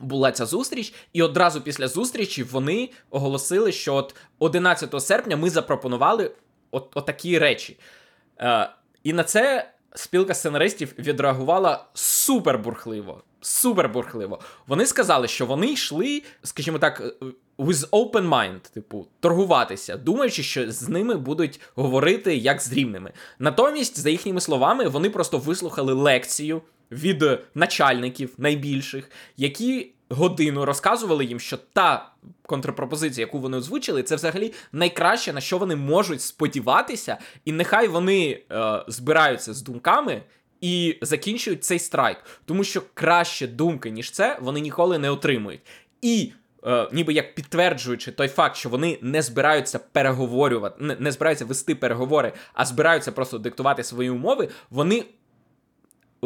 [0.00, 6.30] була ця зустріч, і одразу після зустрічі вони оголосили, що от 11 серпня ми запропонували
[6.76, 7.76] от, отакі речі.
[8.40, 8.70] Е,
[9.04, 13.22] і на це спілка сценаристів відреагувала супер бурхливо.
[13.40, 14.40] Супер бурхливо.
[14.66, 17.26] Вони сказали, що вони йшли, скажімо так, е,
[17.58, 23.12] with open mind, типу, торгуватися, думаючи, що з ними будуть говорити як з рівними.
[23.38, 31.40] Натомість, за їхніми словами, вони просто вислухали лекцію від начальників найбільших, які годину розказували їм,
[31.40, 32.12] що та
[32.46, 38.42] контрпропозиція, яку вони озвучили, це взагалі найкраще, на що вони можуть сподіватися, і нехай вони
[38.52, 40.22] е, збираються з думками.
[40.60, 45.60] І закінчують цей страйк, тому що краще думки, ніж це, вони ніколи не отримують.
[46.02, 46.32] І
[46.66, 51.74] е, ніби як підтверджуючи той факт, що вони не збираються переговорювати, не, не збираються вести
[51.74, 55.04] переговори, а збираються просто диктувати свої умови, вони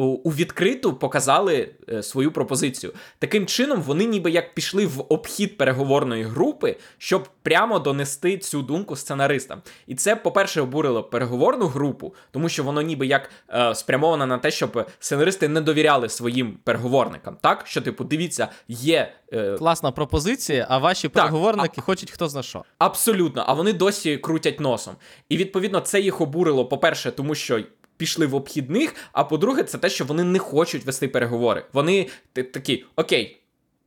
[0.06, 2.92] у, відкриту показали е, свою пропозицію.
[3.18, 8.96] Таким чином, вони ніби як пішли в обхід переговорної групи, щоб прямо донести цю думку
[8.96, 9.62] сценаристам.
[9.86, 14.50] І це, по-перше, обурило переговорну групу, тому що воно ніби як е, спрямовано на те,
[14.50, 17.36] щоб сценаристи не довіряли своїм переговорникам.
[17.40, 19.12] Так, що, типу, дивіться, є.
[19.32, 22.64] Е, Класна пропозиція, а ваші переговорники хочуть хто зна що.
[22.78, 24.94] Абсолютно, а вони досі крутять носом.
[25.28, 27.60] І відповідно це їх обурило, по-перше, тому що.
[28.00, 31.64] Пішли в обхідних, а по-друге, це те, що вони не хочуть вести переговори.
[31.72, 33.40] Вони такі, окей,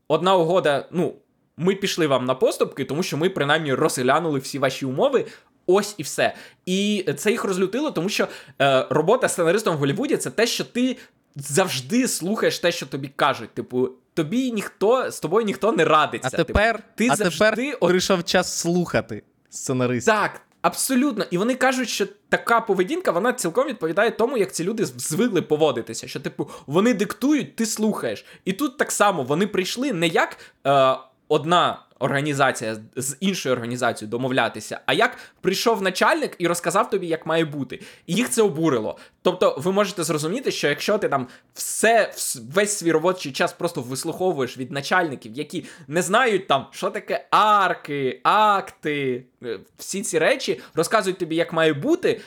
[0.08, 1.16] одна угода, ну,
[1.58, 5.26] ми пішли вам на поступки, тому що ми принаймні розглянули всі ваші умови.
[5.66, 6.36] Ось і все.
[6.66, 8.28] І це їх розлютило, тому що
[8.62, 10.98] е, робота сценаристом в Голлівуді це те, що ти
[11.36, 13.50] завжди слухаєш те, що тобі кажуть.
[13.50, 16.30] Типу, тобі ніхто з тобою ніхто не радиться.
[16.34, 20.14] А тепер, типу, ти а завжди тепер прийшов час слухати сценаристів.
[20.14, 21.26] так, абсолютно.
[21.32, 26.08] І вони кажуть, що така поведінка вона цілком відповідає тому, як ці люди звикли поводитися.
[26.08, 28.26] Що, типу, вони диктують, ти слухаєш.
[28.46, 30.96] І тут так само вони прийшли не як е,
[31.28, 31.80] одна.
[32.00, 37.82] Організація з іншою організацією домовлятися, а як прийшов начальник і розказав тобі, як має бути,
[38.08, 38.98] і їх це обурило.
[39.22, 42.14] Тобто, ви можете зрозуміти, що якщо ти там все
[42.54, 48.22] весь свій робочий час просто вислуховуєш від начальників, які не знають там, що таке арки,
[48.24, 52.22] акти, е, всі ці речі, розказують тобі, як має бути,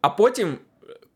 [0.00, 0.58] а потім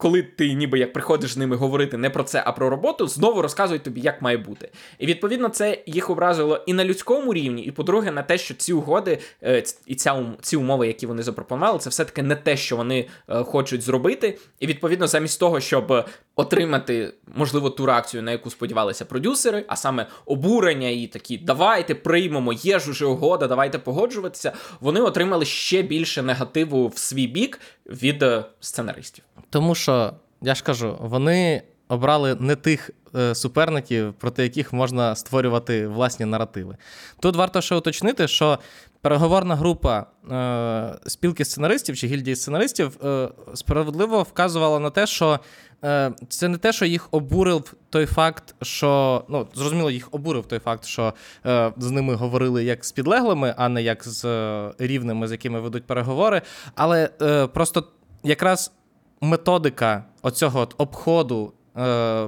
[0.02, 3.42] коли ти ніби як приходиш з ними говорити не про це, а про роботу, знову
[3.42, 4.70] розказують тобі, як має бути.
[4.98, 8.72] І відповідно це їх образило і на людському рівні, і по-друге, на те, що ці
[8.72, 13.08] угоди е, і ця ці умови, які вони запропонували, це все-таки не те, що вони
[13.28, 14.38] е, хочуть зробити.
[14.60, 20.06] І відповідно, замість того, щоб отримати, можливо, ту реакцію, на яку сподівалися продюсери, а саме
[20.26, 24.52] обурення і такі, давайте приймемо, є ж уже угода, давайте погоджуватися.
[24.80, 29.24] Вони отримали ще більше негативу в свій бік від е, сценаристів.
[29.50, 35.86] Тому що я ж кажу, вони обрали не тих е, суперників, проти яких можна створювати
[35.86, 36.76] власні наративи.
[37.20, 38.58] Тут варто ще уточнити, що
[39.02, 45.40] переговорна група е, спілки сценаристів чи гільдії сценаристів е, справедливо вказувала на те, що
[45.84, 50.58] е, це не те, що їх обурив той факт, що ну зрозуміло, їх обурив той
[50.58, 51.14] факт, що
[51.46, 55.60] е, з ними говорили як з підлеглими, а не як з е, рівними, з якими
[55.60, 56.42] ведуть переговори.
[56.74, 57.84] Але е, просто
[58.22, 58.72] якраз
[59.20, 61.52] методика оцього от обходу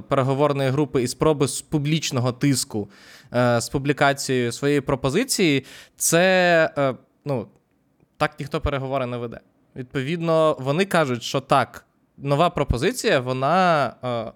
[0.07, 2.89] переговорної групи і спроби з публічного тиску
[3.33, 7.47] е, з публікацією своєї пропозиції, це е, ну,
[8.17, 9.39] так ніхто переговори не веде.
[9.75, 11.85] Відповідно, вони кажуть, що так,
[12.17, 13.95] нова пропозиція, вона.
[14.03, 14.31] Е,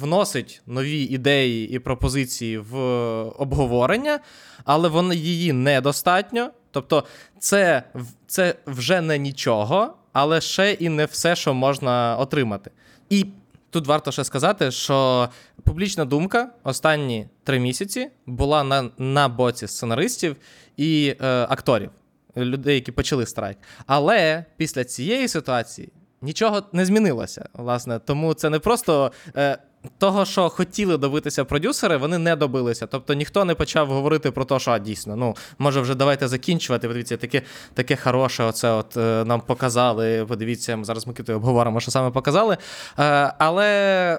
[0.00, 2.76] Вносить нові ідеї і пропозиції в
[3.22, 4.18] обговорення,
[4.64, 6.50] але вони її недостатньо.
[6.70, 7.04] Тобто,
[7.38, 7.82] це
[8.26, 12.70] це вже не нічого, але ще і не все, що можна отримати.
[13.10, 13.26] І
[13.70, 15.28] тут варто ще сказати, що
[15.64, 20.36] публічна думка останні три місяці була на на боці сценаристів
[20.76, 21.90] і е, акторів,
[22.36, 23.58] людей, які почали страйк.
[23.86, 25.88] Але після цієї ситуації
[26.22, 27.48] нічого не змінилося.
[27.54, 29.12] Власне, тому це не просто.
[29.36, 29.58] Е,
[29.98, 32.86] того, що хотіли добитися продюсери, вони не добилися.
[32.86, 36.88] Тобто ніхто не почав говорити про те, що а, дійсно, ну може вже давайте закінчувати.
[36.88, 37.42] Подивіться, таке
[37.74, 40.26] таке хороше, оце от е, нам показали.
[40.26, 42.56] Подивіться, зараз ми зараз обговоримо, що саме показали.
[42.98, 43.68] Е, але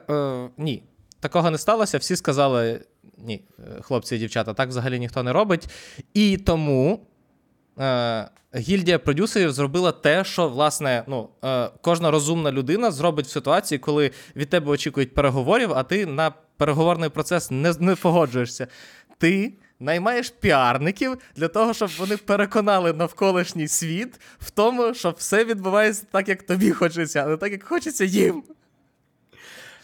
[0.09, 0.83] е, ні,
[1.19, 1.97] такого не сталося.
[1.97, 2.81] Всі сказали:
[3.17, 3.43] ні,
[3.81, 5.69] хлопці і дівчата, так взагалі ніхто не робить.
[6.13, 6.99] І тому
[7.79, 13.79] е, гільдія продюсерів зробила те, що власне ну, е, кожна розумна людина зробить в ситуації,
[13.79, 18.67] коли від тебе очікують переговорів, а ти на переговорний процес не, не погоджуєшся.
[19.17, 19.53] Ти.
[19.81, 26.29] Наймаєш піарників для того, щоб вони переконали навколишній світ в тому, що все відбувається так,
[26.29, 28.43] як тобі хочеться, а не так, як хочеться їм.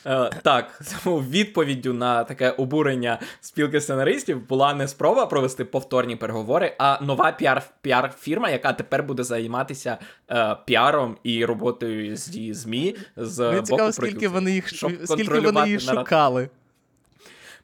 [0.06, 6.98] Е, так, відповіддю на таке обурення спілки сценаристів була не спроба провести повторні переговори, а
[7.02, 9.98] нова піар піар-фірма, яка тепер буде займатися
[10.32, 12.96] е, піаром і роботою зі ЗМІ.
[13.18, 14.70] з Мені боку цікаво, скільки вони їх
[15.06, 16.50] скільки вони їх шукали.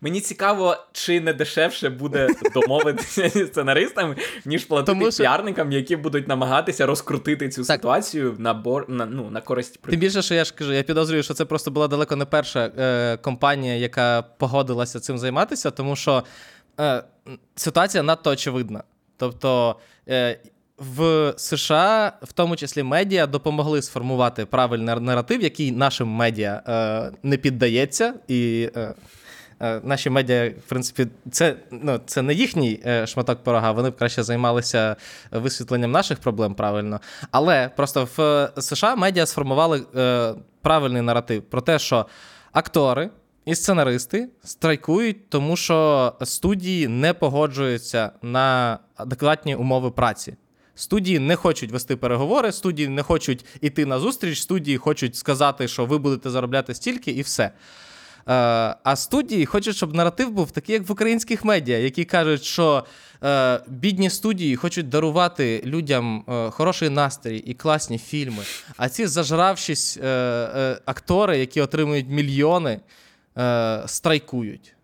[0.04, 5.24] Мені цікаво, чи не дешевше буде домовитися зі сценаристами, ніж платити Тому що...
[5.24, 7.76] піарникам, які будуть намагатися розкрутити цю так.
[7.76, 11.24] ситуацію на бор на, ну, на користь Тим більше, що я ж кажу, я підозрюю,
[11.24, 16.24] що це просто була далеко не перша е, компанія, яка погодилася цим займатися, тому що
[16.80, 17.04] е,
[17.56, 18.84] ситуація надто очевидна.
[19.18, 19.76] Тобто.
[20.10, 20.40] Е,
[20.98, 27.38] в США, в тому числі медіа, допомогли сформувати правильний наратив, який нашим медіа е, не
[27.38, 28.94] піддається, і е, Е,
[29.84, 34.24] наші медіа, в принципі, це ну, це не їхній е, шматок порога, вони б краще
[34.24, 34.96] займалися
[35.32, 37.00] висвітленням наших проблем правильно.
[37.32, 42.06] Але просто в США медіа сформували е, правильний наратив про те, що
[42.52, 43.10] актори.
[43.46, 50.36] І сценаристи страйкують, тому що студії не погоджуються на адекватні умови праці.
[50.76, 55.86] Студії не хочуть вести переговори, студії не хочуть іти на зустріч, студії хочуть сказати, що
[55.86, 57.52] ви будете заробляти стільки, і все.
[58.28, 58.34] Е,
[58.84, 62.86] а студії хочуть, щоб наратив був такий, як в українських медіа, які кажуть, що
[63.24, 68.44] е, бідні студії хочуть дарувати людям е, хороший настрій і класні фільми.
[68.78, 69.98] А ці зажравшись
[70.86, 72.80] актори, які отримують мільйони,
[73.86, 74.76] страйкують.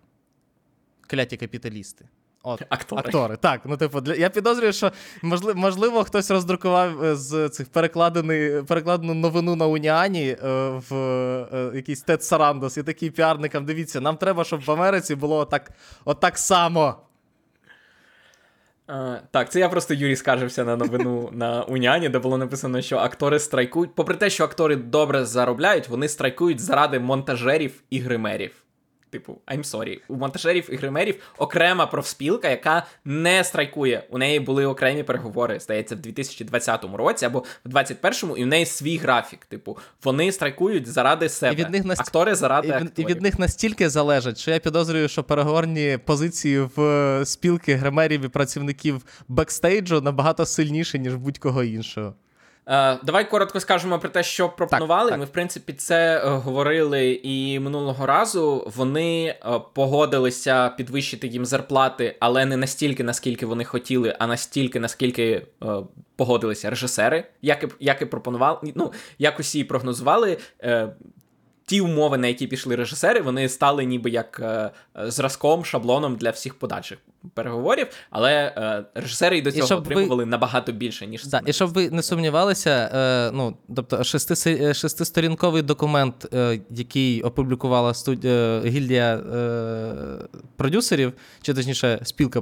[1.08, 2.06] кляті капіталісти.
[2.44, 3.00] От, Актори.
[3.00, 3.62] Актори, так.
[3.66, 4.14] Ну, типу, для...
[4.14, 10.28] я підозрюю, що можливо, можливо хтось роздрукував е, з цих перекладений, перекладену новину на Уніані
[10.30, 10.38] е,
[10.90, 13.66] в е, якийсь Тед Сарандос і такий піарникам.
[13.66, 15.72] Дивіться, нам треба, щоб в Америці було отак,
[16.06, 16.96] отак само.
[18.90, 22.98] Е, так, це я просто Юрій скаржився на новину на Уняні, де було написано, що
[22.98, 23.96] актори страйкують.
[23.96, 28.67] Попри те, що актори добре заробляють, вони страйкують заради монтажерів і гримерів.
[29.10, 30.00] Типу, I'm sorry.
[30.08, 34.04] У монтажерів і гримерів окрема профспілка, яка не страйкує.
[34.10, 38.66] У неї були окремі переговори, здається, в 2020 році або в 2021-му, і в неї
[38.66, 39.46] свій графік.
[39.46, 41.56] Типу, вони страйкують заради себе.
[41.56, 45.08] від них наст- Актори заради І, від- і від них настільки залежить, що я підозрюю,
[45.08, 52.14] що переговорні позиції в е, спілки гримерів і працівників бекстейджу набагато сильніші, ніж будь-кого іншого.
[52.68, 55.10] Е, давай коротко скажемо про те, що пропонували.
[55.10, 55.20] так.
[55.20, 58.72] Ми, в принципі, це е, говорили і минулого разу.
[58.76, 59.36] Вони е,
[59.74, 65.48] погодилися підвищити їм зарплати, але не настільки, наскільки вони хотіли, а настільки, наскільки
[66.16, 68.58] погодилися режисери, як і, як і пропонували.
[68.76, 70.38] Ну, як усі прогнозували.
[71.66, 74.42] Ті умови, на які пішли режисери, вони стали ніби як
[74.96, 77.00] зразком, шаблоном для всіх подальших
[77.34, 81.42] переговорів, але е, режисери і до І цього щоб ви- отримували набагато більше, ніж Да,
[81.46, 87.94] і щоб ви не сумнівалися, е, ну тобто шести, е, шестисторінковий документ, е, який опублікувала
[87.94, 88.26] студ...
[88.26, 89.94] е, гільдія е,
[90.56, 92.42] продюсерів, чи точніше спілка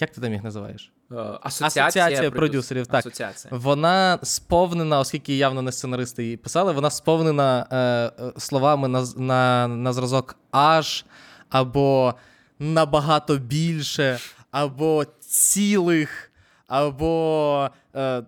[0.00, 0.92] як ти там їх називаєш?
[1.12, 2.98] Е, Асоціація, Асоціація продюсерів, так.
[2.98, 3.54] Асоціація.
[3.56, 9.92] Вона сповнена, оскільки явно не сценаристи її писали, вона сповнена е, словами на, на, на
[9.92, 11.04] зразок аж,
[11.50, 12.14] або
[12.58, 14.18] набагато більше,
[14.50, 16.32] або цілих,
[16.66, 18.22] або е,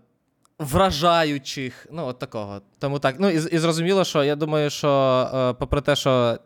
[0.60, 1.86] вражаючих.
[1.90, 2.60] Ну, от такого.
[2.78, 3.16] Тому так.
[3.18, 4.90] Ну, і, і зрозуміло, що я думаю, що
[5.34, 6.38] е, попри те, що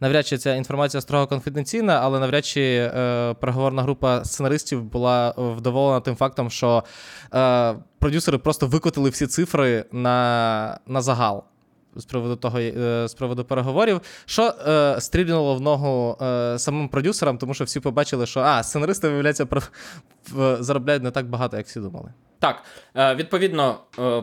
[0.00, 6.00] навряд чи ця інформація строго конфіденційна, але навряд чи е, переговорна група сценаристів була вдоволена
[6.00, 6.84] тим фактом, що
[7.34, 11.44] е, продюсери просто викотили всі цифри на, на загал.
[11.96, 17.38] З приводу того, е, з приводу переговорів, що е, стрільнуло в ногу е, самим продюсерам,
[17.38, 19.62] тому що всі побачили, що а, сценаристи, виявляється, про,
[20.60, 22.12] заробляють не так багато, як всі думали.
[22.38, 22.62] Так,
[22.96, 24.22] е, відповідно, е,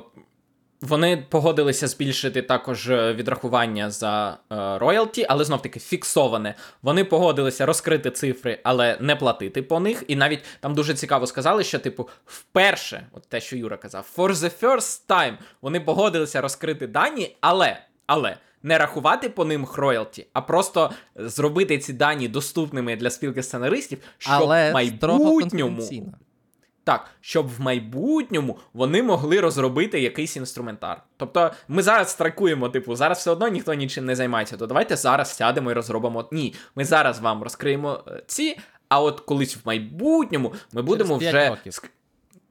[0.81, 6.55] вони погодилися збільшити також е, відрахування за е, роялті, але знов таки фіксоване.
[6.81, 10.03] Вони погодилися розкрити цифри, але не платити по них.
[10.07, 14.33] І навіть там дуже цікаво сказали, що, типу, вперше, от те, що Юра казав, for
[14.33, 18.37] the first time вони погодилися розкрити дані, але, але.
[18.63, 24.33] Не рахувати по ним роялті, а просто зробити ці дані доступними для спілки сценаристів, щоб
[24.35, 25.81] Але в майбутньому.
[26.89, 31.03] Так, щоб в майбутньому вони могли розробити якийсь інструментар.
[31.17, 35.35] Тобто ми зараз страйкуємо, типу, зараз все одно ніхто нічим не займається, то давайте зараз
[35.35, 36.27] сядемо і розробимо.
[36.31, 41.33] Ні, ми зараз вам розкриємо е, ці, а от колись в майбутньому ми будемо п'ять
[41.33, 41.49] вже.
[41.49, 41.81] років.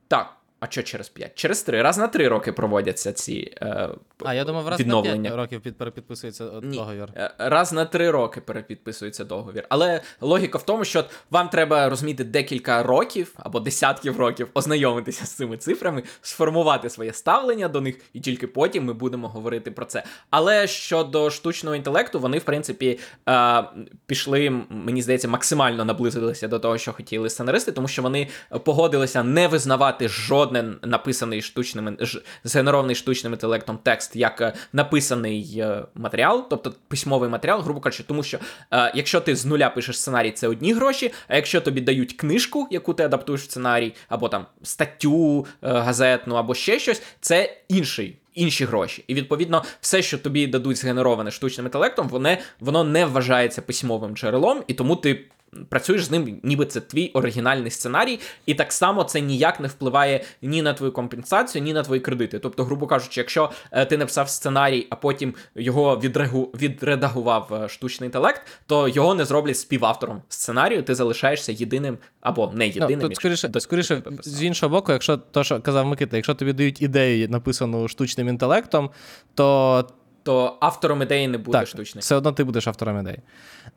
[0.08, 0.37] Так.
[0.60, 1.34] А що через 5?
[1.34, 1.82] Через 3.
[1.82, 3.88] Раз на 3 роки проводяться ці е,
[4.24, 7.08] А я думав, раз на 5 років під, перепідписується Ні, договір.
[7.16, 9.66] е, раз на три роки перепідписується договір.
[9.68, 15.32] Але логіка в тому, що вам треба розуміти декілька років або десятків років ознайомитися з
[15.32, 20.02] цими цифрами, сформувати своє ставлення до них, і тільки потім ми будемо говорити про це.
[20.30, 23.64] Але щодо штучного інтелекту, вони, в принципі, е,
[24.06, 28.28] пішли, мені здається, максимально наблизилися до того, що хотіли сценаристи, тому що вони
[28.64, 30.08] погодилися не визнавати
[30.48, 31.98] жоден написаний штучним
[32.44, 38.22] згенерований штучним інтелектом текст як е, написаний е, матеріал, тобто письмовий матеріал, грубо кажучи, тому
[38.22, 38.38] що
[38.72, 41.12] е, якщо ти з нуля пишеш сценарій, це одні гроші.
[41.28, 46.54] А якщо тобі дають книжку, яку ти адаптуєш в сценарій, або там статтю газетну, або
[46.54, 48.16] ще щось, це інший.
[48.34, 53.62] Інші гроші, і відповідно, все, що тобі дадуть згенероване штучним інтелектом, воно, воно не вважається
[53.62, 55.24] письмовим джерелом, і тому ти
[55.68, 60.24] працюєш з ним, ніби це твій оригінальний сценарій, і так само це ніяк не впливає
[60.42, 62.38] ні на твою компенсацію, ні на твої кредити.
[62.38, 66.52] Тобто, грубо кажучи, якщо е, ти написав сценарій, а потім його відрегу...
[66.54, 70.82] відредагував е, штучний інтелект, то його не зроблять співавтором сценарію.
[70.82, 72.98] Ти залишаєшся єдиним або не єдиним.
[73.02, 76.52] Ну, тут скоріше, до- скоріше з іншого боку, якщо то, що казав Микита, якщо тобі
[76.52, 78.90] дають ідею, написану штучним інтелектом,
[79.34, 79.86] то
[80.28, 82.00] то автором ідеї не буде так, штучний.
[82.00, 83.18] все одно ти будеш автором ідеї.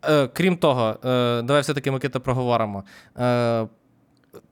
[0.05, 2.83] Е, крім того, е, давай все-таки Микита проговоримо.
[3.17, 3.67] Е,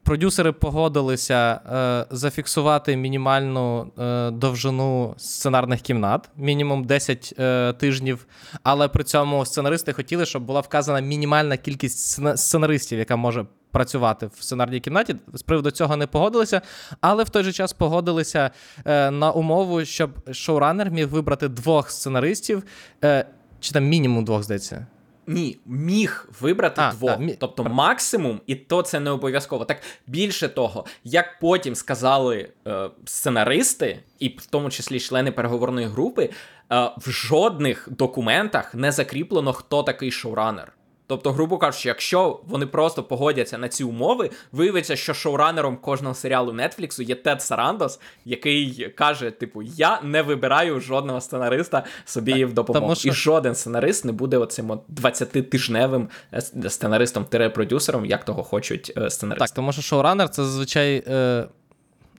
[0.04, 8.28] продюсери погодилися е, зафіксувати мінімальну е, довжину сценарних кімнат, мінімум 10 е, тижнів.
[8.64, 14.44] Але при цьому сценаристи хотіли, щоб була вказана мінімальна кількість сценаристів, яка може працювати в
[14.44, 15.16] сценарній кімнаті.
[15.34, 16.62] З приводу цього не погодилися,
[17.02, 18.52] але в той же час погодилися
[18.86, 22.64] е, на умову, щоб шоуранер міг вибрати двох сценаристів,
[23.04, 23.26] е,
[23.60, 24.88] чи там мінімум двох, здається.
[25.28, 27.12] ні, міг вибрати А, двох.
[27.12, 29.66] так, мі- Тобто максимум, і то це не обов'язково.
[29.66, 36.30] Так більше того, як потім сказали е, сценаристи, і в тому числі члени переговорної групи,
[36.72, 40.72] е, в жодних документах не закріплено, хто такий шоуранер.
[41.10, 46.54] Тобто, грубо кажучи, якщо вони просто погодяться на ці умови, виявиться, що шоуранером кожного серіалу
[46.54, 52.86] Нетфліксу є Тед Сарандос, який каже: типу, я не вибираю жодного сценариста собі в допомогу.
[52.86, 58.94] тому що- І жоден сценарист не буде оцим 20-тижневим е, сценаристом продюсером як того хочуть
[58.98, 59.48] е, сценаристи.
[59.48, 61.48] Так, тому що шоуранер це зазвичай е,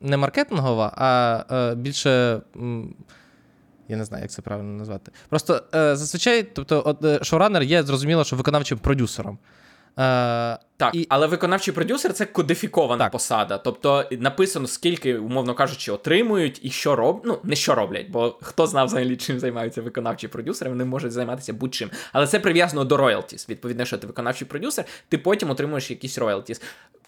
[0.01, 2.41] не маркетингова, а е, більше.
[2.57, 2.95] м,
[3.91, 5.13] Я не знаю, як це правильно назвати.
[5.29, 9.39] Просто е, зазвичай, тобто, от, е, шоуранер є зрозуміло, що виконавчим продюсером.
[9.99, 13.13] Е, Так, і- але виконавчий продюсер це кодифікована Так.
[13.13, 13.59] посада.
[13.59, 17.23] Тобто написано, скільки, умовно кажучи, отримують і що роблять.
[17.27, 21.53] Ну, не що роблять, бо хто знав взагалі, чим займаються виконавчі продюсери, вони можуть займатися
[21.53, 21.91] будь-чим.
[22.13, 23.49] Але це прив'язано до роялтіс.
[23.49, 26.63] Відповідно, що ти виконавчий продюсер, ти потім отримуєш якісь роялтіс.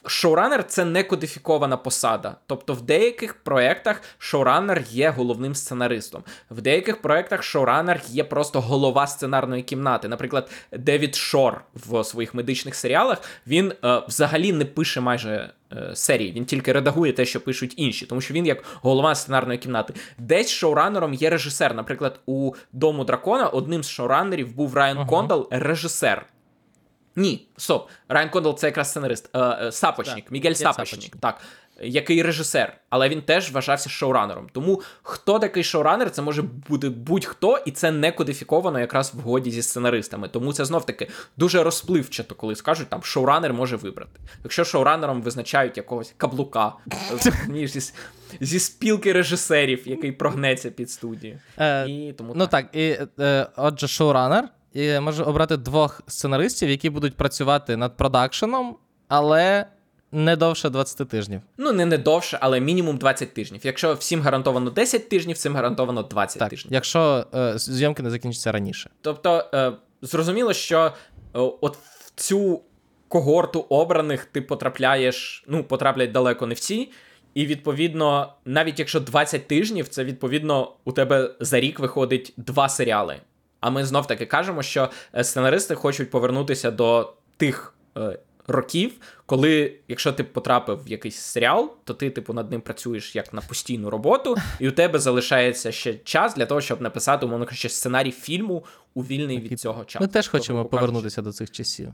[0.07, 2.37] Шоуранер це не кодифікована посада.
[2.47, 6.25] Тобто, в деяких проєктах шоуранер є головним сценаристом.
[6.51, 10.09] В деяких проєктах шоуранер є просто голова сценарної кімнати.
[10.09, 15.51] Наприклад, Девід Шор в своїх медичних серіалах він е, взагалі не пише майже.
[15.73, 19.59] е, Серії він тільки редагує те, що пишуть інші, тому що він як голова сценарної
[19.59, 19.95] кімнати.
[20.19, 21.75] Десь шоуранером є режисер.
[21.75, 25.07] Наприклад, у Дому дракона одним з шоуранерів був Райан Ага.
[25.09, 26.27] Кондал, режисер.
[27.17, 27.89] Ні, стоп.
[28.09, 29.31] Райан Кондал це якраз сценарист.
[29.35, 31.17] Е, е, Сапочник, Так, Мігель Сапочник, Сапочник.
[31.17, 31.41] так.
[31.81, 34.49] Який режисер, але він теж вважався шоуранером.
[34.53, 39.51] Тому хто такий шоуранер, це може бути будь-хто, і це не кодифіковано якраз в годі
[39.51, 40.29] зі сценаристами.
[40.29, 44.21] Тому це знов таки дуже розпливчато, коли скажуть, там шоуранер може вибрати.
[44.45, 46.73] Якщо шоуранером визначають якогось каблука
[47.55, 47.93] зі,
[48.41, 51.39] зі спілки режисерів, який прогнеться під студію.
[51.59, 56.91] Е, І тому Ну так, і е, отже, шоуранер і може обрати двох сценаристів, які
[56.91, 58.77] будуть працювати над продакшеном,
[59.09, 59.67] але
[60.13, 61.41] не довше 20 тижнів.
[61.59, 63.61] Ну, не, не довше, але мінімум 20 тижнів.
[63.65, 66.73] Якщо всім гарантовано 10 тижнів, всім гарантовано 20 Так, тижнів.
[66.73, 68.91] якщо е, зйомки не закінчаться раніше.
[69.01, 70.93] Тобто, е, зрозуміло, що е,
[71.35, 72.61] от в цю
[73.09, 76.91] когорту обраних ти потрапляєш, ну, потраплять далеко не всі.
[77.35, 83.21] І відповідно, навіть якщо 20 тижнів, це відповідно у тебе за рік виходить два серіали.
[83.63, 88.93] А ми знов таки кажемо, що е, сценаристи хочуть повернутися до тих е, років,
[89.27, 93.41] коли, якщо ти потрапив в якийсь серіал, то ти, типу, над ним працюєш як на
[93.41, 98.11] постійну роботу, і у тебе залишається ще час для того, щоб написати, умовно кажучи, сценарій
[98.11, 100.05] фільму у вільний від цього часу.
[100.05, 101.89] Ми теж хочемо повернутися до цих часів.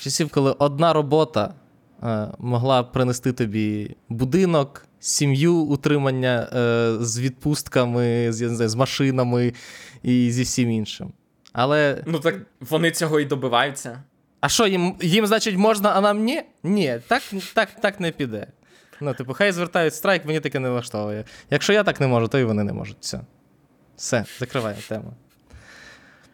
[0.00, 1.54] Часів, коли одна робота
[2.02, 8.74] е, могла принести тобі будинок, сім'ю, утримання е, з відпустками, з, я не знаю, з
[8.74, 9.52] машинами
[10.02, 11.12] і зі всім іншим.
[11.52, 12.02] Але.
[12.06, 14.02] Ну так вони цього і добиваються.
[14.40, 16.42] А що, їм, їм, значить, можна, а нам ні?
[16.62, 17.22] Ні, так,
[17.54, 18.46] так, так не піде.
[19.00, 21.24] Ну, типу, хай звертають страйк, мені таке не влаштовує.
[21.50, 22.96] Якщо я так не можу, то і вони не можуть.
[23.00, 23.20] Все.
[23.96, 25.14] Все, закриваю тему.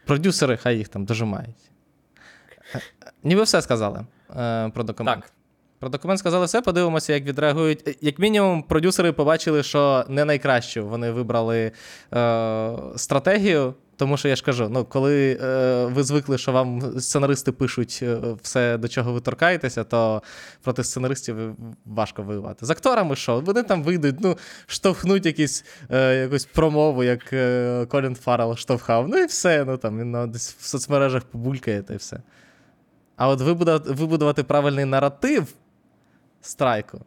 [0.06, 1.70] Продюсери, хай їх там дожимають.
[2.74, 2.80] Е,
[3.22, 4.06] Ніби все сказали
[4.36, 5.20] е, про документ.
[5.20, 5.32] Так.
[5.82, 7.88] Про документ сказали все, подивимося, як відреагують.
[7.88, 11.72] Е, Як мінімум, продюсери побачили, що не найкращу вони вибрали
[12.14, 13.74] е, стратегію.
[13.96, 18.18] Тому що я ж кажу: ну, коли е, ви звикли, що вам сценаристи пишуть е,
[18.42, 20.22] все, до чого ви торкаєтеся, то
[20.62, 21.36] проти сценаристів
[21.86, 22.66] важко воювати.
[22.66, 23.40] З акторами що?
[23.40, 29.08] Вони там вийдуть, ну, штовхнуть якісь, е, якусь промову, як е, Колін Фаррелл штовхав.
[29.08, 29.64] Ну і все.
[29.64, 32.20] Ну там він ну, десь в соцмережах побулькає та й все.
[33.16, 33.40] А от
[33.88, 35.46] вибудувати правильний наратив
[36.42, 37.00] страйку.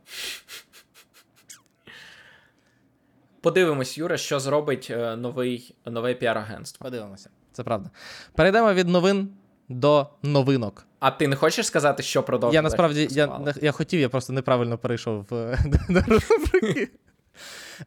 [3.42, 6.84] Подивимось, Юра, що зробить е, новий, нове піар-агентство.
[6.84, 7.30] Подивимося.
[7.52, 7.90] Це правда.
[8.36, 9.30] Перейдемо від новин
[9.70, 10.86] до новинок.
[11.00, 12.56] А ти не хочеш сказати, що продовжує?
[12.58, 15.58] Я насправді я, я хотів, я просто неправильно перейшов в
[15.90, 16.90] до рубрики.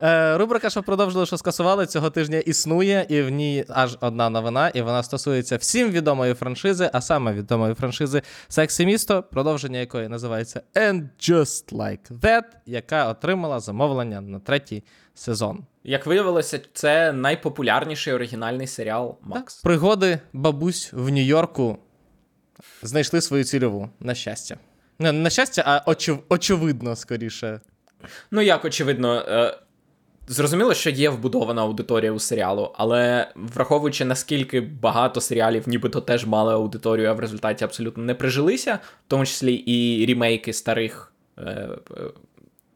[0.03, 4.69] Е, Рубрика, що продовжили, що скасували, цього тижня існує, і в ній аж одна новина,
[4.69, 10.63] і вона стосується всім відомої франшизи, а саме відомої франшизи Сексі місто, продовження якої називається
[10.75, 14.85] And Just Like That, яка отримала замовлення на третій
[15.15, 15.65] сезон.
[15.85, 19.63] Як виявилося, це найпопулярніший оригінальний серіал Макс.
[19.63, 21.79] Пригоди бабусь в Нью-Йорку
[22.83, 24.57] знайшли свою цільову, на щастя.
[24.99, 27.61] Не на щастя, а очев- очевидно, скоріше.
[28.31, 29.59] Ну, як очевидно, е,
[30.29, 36.53] зрозуміло, що є вбудована аудиторія у серіалу, але враховуючи наскільки багато серіалів, нібито теж мали
[36.55, 41.71] аудиторію, а в результаті абсолютно не прижилися, в тому числі і рімейки старих е, е,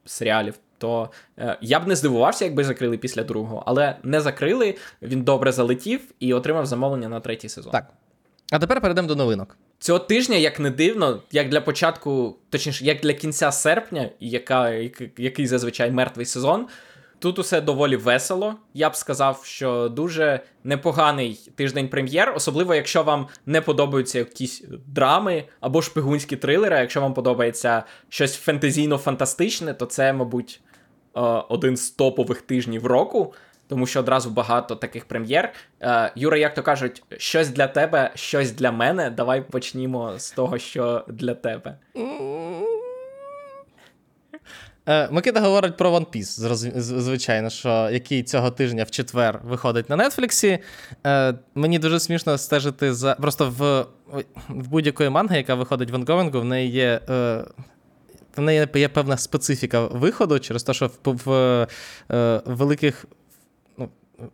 [0.05, 0.53] серіалів.
[0.77, 4.75] То е, я б не здивувався, якби закрили після другого, але не закрили.
[5.01, 7.71] Він добре залетів і отримав замовлення на третій сезон.
[7.71, 7.85] Так.
[8.51, 9.57] А тепер перейдемо до новинок.
[9.79, 14.69] Цього тижня, як не дивно, як для початку, точніше, як для кінця серпня, яка,
[15.17, 16.67] який зазвичай мертвий сезон,
[17.23, 18.55] тут усе доволі весело.
[18.73, 25.43] Я б сказав, що дуже непоганий тиждень прем'єр, особливо якщо вам не подобаються якісь драми
[25.59, 26.77] або шпигунські трилери.
[26.77, 30.61] Якщо вам подобається щось фентезійно-фантастичне, то це, мабуть,
[31.15, 31.19] е,
[31.49, 33.33] один з топових тижнів року
[33.67, 35.53] тому що одразу багато таких прем'єр.
[35.81, 39.09] Е, Юра, як то кажуть, щось для тебе, щось для мене.
[39.09, 41.77] Давай почнімо з того, що для тебе.
[44.85, 50.09] Е, Микита говорить про One Piece, звичайно, що який цього тижня в четвер виходить на
[50.09, 50.59] Нетфліксі.
[51.05, 53.15] Е, Мені дуже смішно стежити за.
[53.15, 53.85] Просто в
[54.49, 56.99] в будь-якої манги, яка виходить в онгоїнгу, в неї є.
[57.09, 57.43] Е,
[58.37, 61.67] в неї є певна специфіка виходу через те, що в, в,
[62.09, 63.05] в великих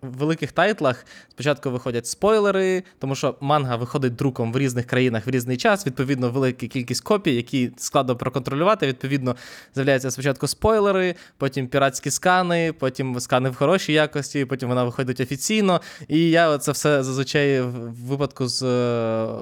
[0.02, 5.58] великих тайтлах спочатку виходять спойлери, тому що манга виходить друком в різних країнах в різний
[5.58, 5.86] час.
[5.86, 8.88] Відповідно, велика кількість копій, які складно проконтролювати.
[8.88, 9.36] Відповідно,
[9.76, 15.82] з'являються спочатку спойлери, потім піратські скани, потім скани в хорошій якості, потім вона виходить офіційно.
[16.08, 18.66] І я це все зазвичай в випадку з е,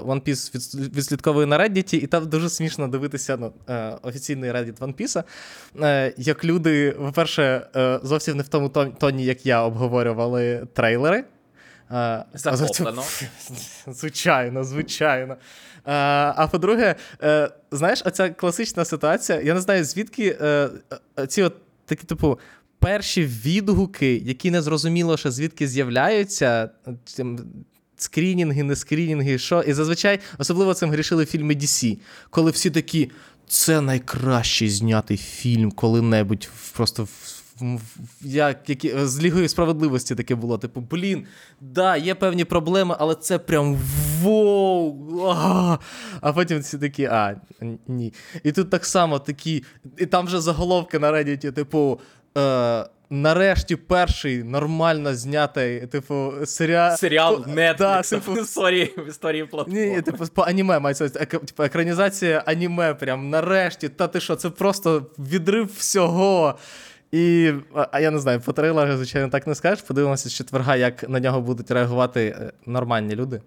[0.06, 0.58] One Piece
[0.96, 3.54] відслідковую на Reddit, і там дуже смішно дивитися ну,
[4.02, 5.24] офіційний Reddit One Piece,
[5.82, 7.68] е, як люди, по-перше,
[8.04, 8.70] зовсім не в тому
[9.00, 11.24] тоні, як я обговорював показували трейлери.
[12.34, 13.04] Захоплено.
[13.88, 15.38] Звичайно, звичайно.
[15.86, 20.70] А а по-друге, е, знаєш, оця класична ситуація, я не знаю, звідки е,
[21.20, 21.54] е, ці от
[21.86, 22.40] такі, типу,
[22.80, 26.70] перші відгуки, які не зрозуміло, що звідки з'являються.
[28.00, 29.62] Скрінінги, не скрінінги, що.
[29.62, 31.98] І зазвичай, особливо цим грішили фільми DC,
[32.30, 33.12] коли всі такі.
[33.50, 37.37] Це найкращий знятий фільм коли-небудь просто в
[38.22, 40.58] як, які, з Лігою справедливості таке було.
[40.58, 41.26] Типу, блін,
[41.62, 43.78] да, є певні проблеми, але це прям
[44.22, 44.96] воу.
[45.30, 45.78] А,
[46.22, 47.36] а потім всі такі, а,
[47.88, 48.14] ні.
[48.44, 49.64] І тут так само такі.
[49.98, 52.00] І там вже заголовки на Reddit, типу.
[52.38, 56.98] Е, Нарешті перший нормально знятий, типу, серіал.
[56.98, 58.34] Серіал Netflix да, типу...
[58.34, 59.86] в історії в історії платформи.
[59.86, 62.94] Ні, типу, по аніме мається типу, екранізація аніме.
[62.94, 63.90] Прям нарешті.
[63.90, 66.58] Та ти що, це просто відрив всього.
[67.12, 67.54] І
[67.92, 69.82] а я не знаю, по трейлерах, звичайно, так не скажеш.
[69.82, 73.42] Подивимося з четверга, як на нього будуть реагувати е, нормальні люди.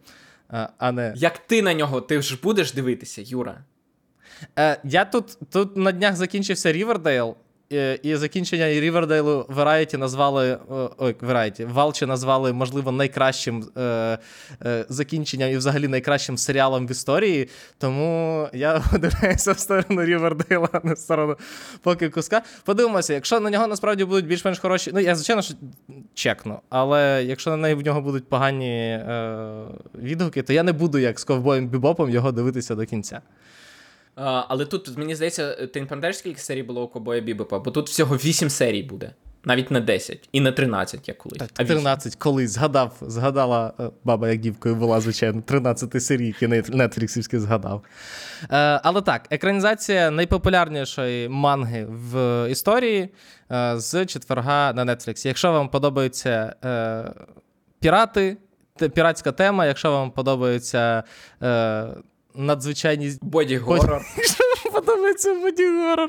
[0.79, 1.13] а не...
[1.17, 2.01] Як ти на нього?
[2.01, 3.65] Ти ж будеш дивитися, Юра?
[4.59, 7.37] Е, Я тут тут на днях закінчився Рівердейл,
[7.73, 10.59] Е, і закінчення Рівердейлу Variety назвали
[10.99, 14.19] ой, Variety, Валчі назвали, можливо, найкращим е,
[14.65, 17.49] е, закінченням і взагалі найкращим серіалом в історії.
[17.79, 21.37] Тому я подивляюся в сторону Рівердейла, а не в сторону
[21.83, 22.43] поки куска.
[22.65, 24.91] Подивимося, якщо на нього насправді будуть більш-менш хороші.
[24.95, 25.55] Ну, я, звичайно, що
[26.15, 29.65] чекну, але якщо на неї в нього будуть погані е,
[29.95, 33.21] відгуки, то я не буду, як з ковбоєм Бібопом, його дивитися до кінця.
[34.15, 37.89] Але тут, мені здається, ти не пам'ятаєш, скільки серій було у Кобоя Бібопа, бо тут
[37.89, 39.13] всього 8 серій буде.
[39.45, 41.39] Навіть не 10 і не 13, як колись.
[41.39, 47.39] Так, 13 колись згадав, згадала е, баба, як дівкою була, звичайно, 13 серій, які Нетфліксівські
[47.39, 47.83] згадав.
[48.43, 48.47] Е,
[48.85, 53.09] але так, екранізація найпопулярнішої манги в історії
[53.53, 55.27] е, з четверга на Netflix.
[55.27, 57.13] Якщо вам подобаються е,
[57.81, 58.37] пірати,
[58.95, 61.03] піратська тема, якщо вам подобаються.
[61.43, 61.87] Е,
[62.35, 64.03] надзвичайні боді-горор.
[64.73, 66.09] Подобається боді-горор.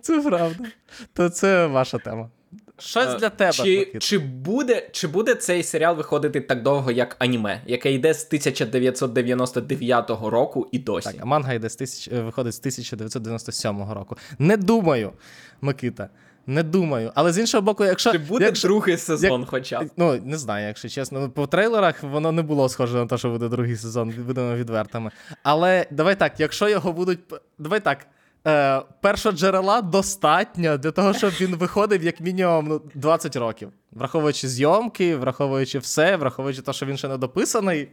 [0.00, 0.64] Це правда.
[1.12, 2.30] То це ваша тема.
[2.78, 3.52] Щось для тебе.
[3.52, 8.26] Чи чи, буде чи буде цей серіал виходити так довго, як аніме, яке йде з
[8.26, 11.08] 1999 року і досі?
[11.08, 14.16] Так, а манга йде з тисяч, виходить з 1997 року.
[14.38, 15.12] Не думаю,
[15.60, 16.08] Микита.
[16.46, 17.12] Не думаю.
[17.14, 18.12] Але з іншого боку, якщо.
[18.12, 19.90] Чи буде якщо, другий сезон як, хоча б?
[19.96, 21.30] Ну, не знаю, якщо чесно.
[21.30, 25.10] По трейлерах воно не було схоже на те, що буде другий сезон, будемо відвертими.
[25.42, 27.18] Але давай так, якщо його будуть.
[27.58, 28.06] Давай так.
[28.46, 33.68] Е, Першоджерела достатньо для того, щоб він виходив як мінімум ну, 20 років.
[33.92, 37.88] Враховуючи зйомки, враховуючи все, враховуючи те, що він ще не дописаний.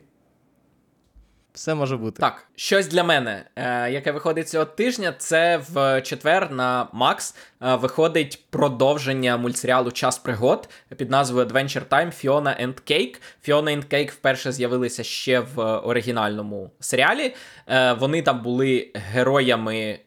[1.54, 2.20] Все може бути.
[2.20, 7.76] Так, щось для мене, е, яке виходить цього тижня, це в четвер на Макс е,
[7.76, 13.16] виходить продовження мультсеріалу Час пригод під назвою Adventure Time Fiona and Cake.
[13.48, 17.36] Fiona and Cake вперше з'явилися ще в оригінальному серіалі.
[17.68, 20.00] Е, вони там були героями е,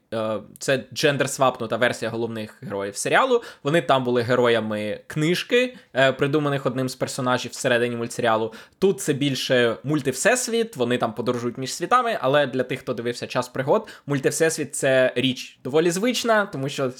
[0.59, 3.43] це джендер-свапнута версія головних героїв серіалу.
[3.63, 8.53] Вони там були героями книжки, е, придуманих одним з персонажів всередині мультсеріалу.
[8.79, 13.49] Тут це більше мультивсесвіт, вони там подорожують між світами, але для тих, хто дивився час
[13.49, 16.93] пригод, мультивсесвіт це річ доволі звична, тому що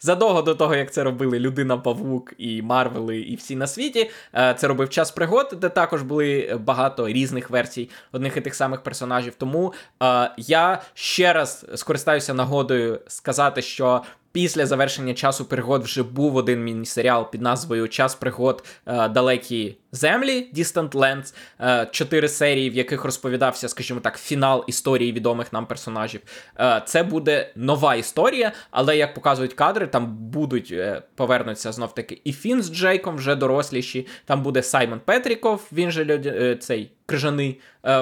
[0.00, 4.54] задовго до того, як це робили Людина Павук і Марвели, і всі на світі, е,
[4.58, 9.34] це робив час пригод, де також були багато різних версій одних і тих самих персонажів.
[9.34, 9.72] Тому
[10.02, 14.02] е, я ще раз скористаюся нагодою сказати, що.
[14.32, 20.50] Після завершення часу пригод вже був один міні-серіал під назвою Час пригод е, Далекі Землі
[20.54, 21.34] Distant Lands.
[21.60, 26.20] Е, чотири серії, в яких розповідався, скажімо так, фінал історії відомих нам персонажів.
[26.60, 30.74] Е, це буде нова історія, але як показують кадри, там будуть
[31.14, 34.06] повернуться знов таки і Фін з Джейком, вже доросліші.
[34.24, 36.26] Там буде Саймон Петріков, він же люд...
[36.26, 37.60] е, цей крижаний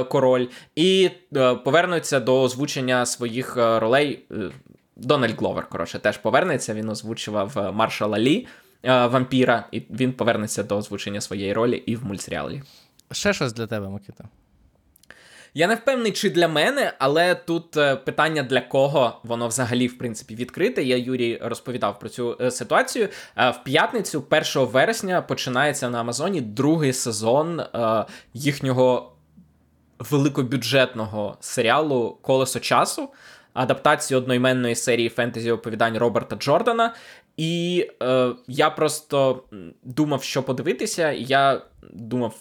[0.09, 1.11] король, і
[1.65, 4.25] повернуться до озвучення своїх ролей.
[4.99, 6.75] Дональд Гловер, коротше, теж повернеться.
[6.75, 8.47] Він озвучував е, Маршала Лі
[8.83, 12.63] е, вампіра, і він повернеться до озвучення своєї ролі і в мультсеріалі.
[13.13, 14.25] Ще щось для тебе, Микита.
[15.55, 19.99] Я не впевнений, чи для мене, але тут е, питання для кого воно взагалі в
[19.99, 20.83] принципі відкрите.
[20.83, 23.09] Я Юрій розповідав про цю ситуацію.
[23.37, 27.63] В п'ятницю, 1 вересня, починається на Амазоні другий сезон
[28.35, 29.13] їхнього
[29.99, 33.09] великобюджетного серіалу Колесо часу,
[33.59, 36.95] адаптації одноіменної серії фентезі оповідань Роберта Джордана.
[37.37, 39.43] І е, я просто
[39.83, 41.11] думав, що подивитися.
[41.11, 42.35] і Я думав,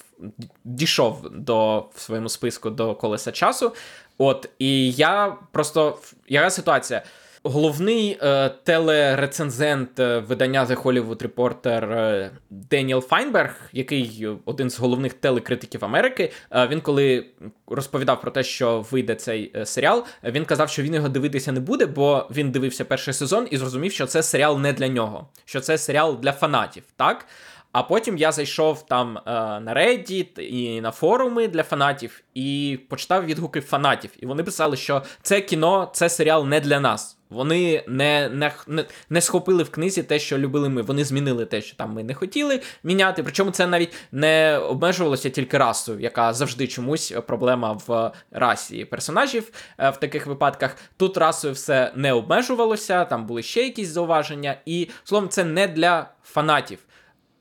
[0.63, 3.73] дійшов до в своєму списку до колеса часу.
[4.17, 7.03] От, і я просто яка ситуація?
[7.47, 15.13] Головний е, телерецензент е, видання The Hollywood Reporter е, Деніел Файнберг, який один з головних
[15.13, 17.25] телекритиків Америки, е, він коли
[17.67, 21.59] розповідав про те, що вийде цей е, серіал, він казав, що він його дивитися не
[21.59, 25.61] буде, бо він дивився перший сезон і зрозумів, що це серіал не для нього, що
[25.61, 27.25] це серіал для фанатів, так?
[27.71, 29.21] А потім я зайшов там е,
[29.59, 34.11] на Reddit і на форуми для фанатів і почитав відгуки фанатів.
[34.19, 37.16] І вони писали, що це кіно, це серіал не для нас.
[37.29, 38.29] Вони не,
[38.67, 40.81] не, не, схопили в книзі те, що любили ми.
[40.81, 43.23] Вони змінили те, що там ми не хотіли міняти.
[43.23, 49.89] Причому це навіть не обмежувалося тільки расою, яка завжди чомусь проблема в расі персонажів е,
[49.89, 50.75] в таких випадках.
[50.97, 56.09] Тут расою все не обмежувалося, там були ще якісь зауваження, і словом, це не для
[56.23, 56.79] фанатів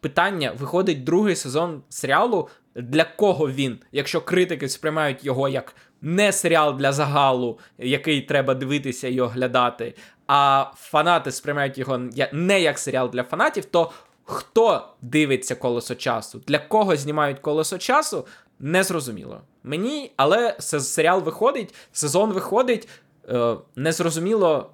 [0.00, 2.48] питання: виходить другий сезон серіалу.
[2.74, 9.08] Для кого він, якщо критики сприймають його як не серіал для загалу, який треба дивитися
[9.08, 9.94] і оглядати,
[10.26, 11.98] а фанати сприймають його
[12.32, 13.90] не як серіал для фанатів, то
[14.24, 16.42] хто дивиться колесо часу?
[16.46, 18.26] Для кого знімають колесо часу?
[18.58, 19.40] Незрозуміло.
[19.64, 22.88] Мені, але серіал виходить, сезон виходить,
[23.28, 24.70] е, незрозуміло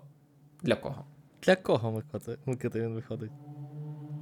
[0.62, 1.04] для кого.
[1.42, 3.30] Для кого Микита, Микита він виходить?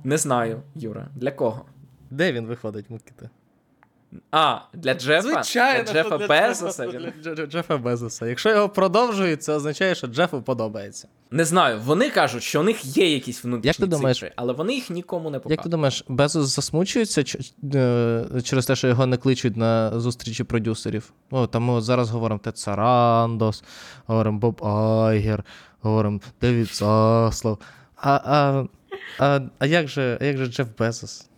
[0.05, 1.09] Не знаю, Юра.
[1.15, 1.65] Для кого?
[2.11, 3.31] Де він виходить, Микита?
[4.31, 5.23] А, для Джефа?
[5.23, 6.87] Звичайно, для Джефа для Безоса.
[6.87, 7.35] Джефа, Він...
[7.35, 8.27] для Джефа Безоса.
[8.27, 11.09] Якщо його продовжують, це означає, що Джефу подобається.
[11.31, 14.53] Не знаю, вони кажуть, що у них є якісь внутрішні Як ти думаєш, цифри, але
[14.53, 15.59] вони їх нікому не показують.
[15.59, 17.25] Як ти думаєш, Безос засмучується
[17.75, 21.13] е, через те, що його не кличуть на зустрічі продюсерів?
[21.31, 23.65] О, там ми от зараз говоримо Тед Сарандос,
[24.07, 25.45] говоримо Боб Айгер,
[25.81, 27.59] говоримо Девід Заслав.
[27.97, 28.65] А, а,
[29.19, 31.30] а, а як же, як же Джеф Безос?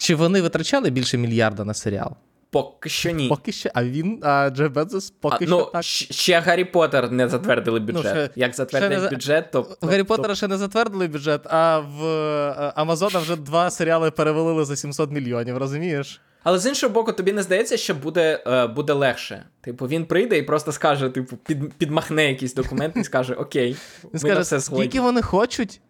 [0.00, 2.16] Чи вони витрачали більше мільярда на серіал?
[2.50, 3.28] Поки що ні.
[3.28, 5.82] Поки що, а він, а Джеф Безос поки а, що ну, так.
[5.84, 8.04] Ще Гаррі Поттер не затвердили бюджет.
[8.04, 9.62] Ну, ще- Як не бюджет, то.
[9.62, 14.64] В Гаррі то- ще не затвердили бюджет, а в е, Амазона вже два серіали перевалили
[14.64, 16.20] за 700 мільйонів, розумієш?
[16.42, 19.44] Але з іншого боку, тобі не здається, що буде, е, буде легше.
[19.60, 23.76] Типу, він прийде і просто скаже, типу, під, підмахне якийсь документ і скаже: Окей, ми
[24.04, 25.80] Він на скаже, все скільки вони хочуть,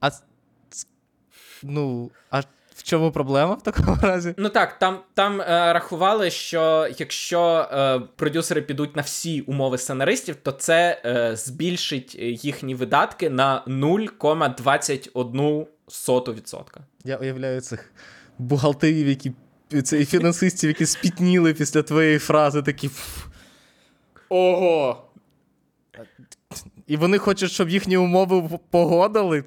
[0.00, 0.10] а
[1.62, 2.42] ну, а
[2.80, 4.34] в чому проблема в такому разі?
[4.36, 10.36] Ну так, там, там е, рахували, що якщо е, продюсери підуть на всі умови сценаристів,
[10.36, 12.14] то це е, збільшить
[12.44, 16.64] їхні видатки на 0,21%.
[17.04, 17.92] Я уявляю цих
[18.38, 19.32] бухгалтерів, які
[19.84, 22.90] це, і фінансистів, які спітніли після твоєї фрази, такі.
[24.28, 25.04] Ого!
[26.86, 29.44] І вони хочуть, щоб їхні умови погодили.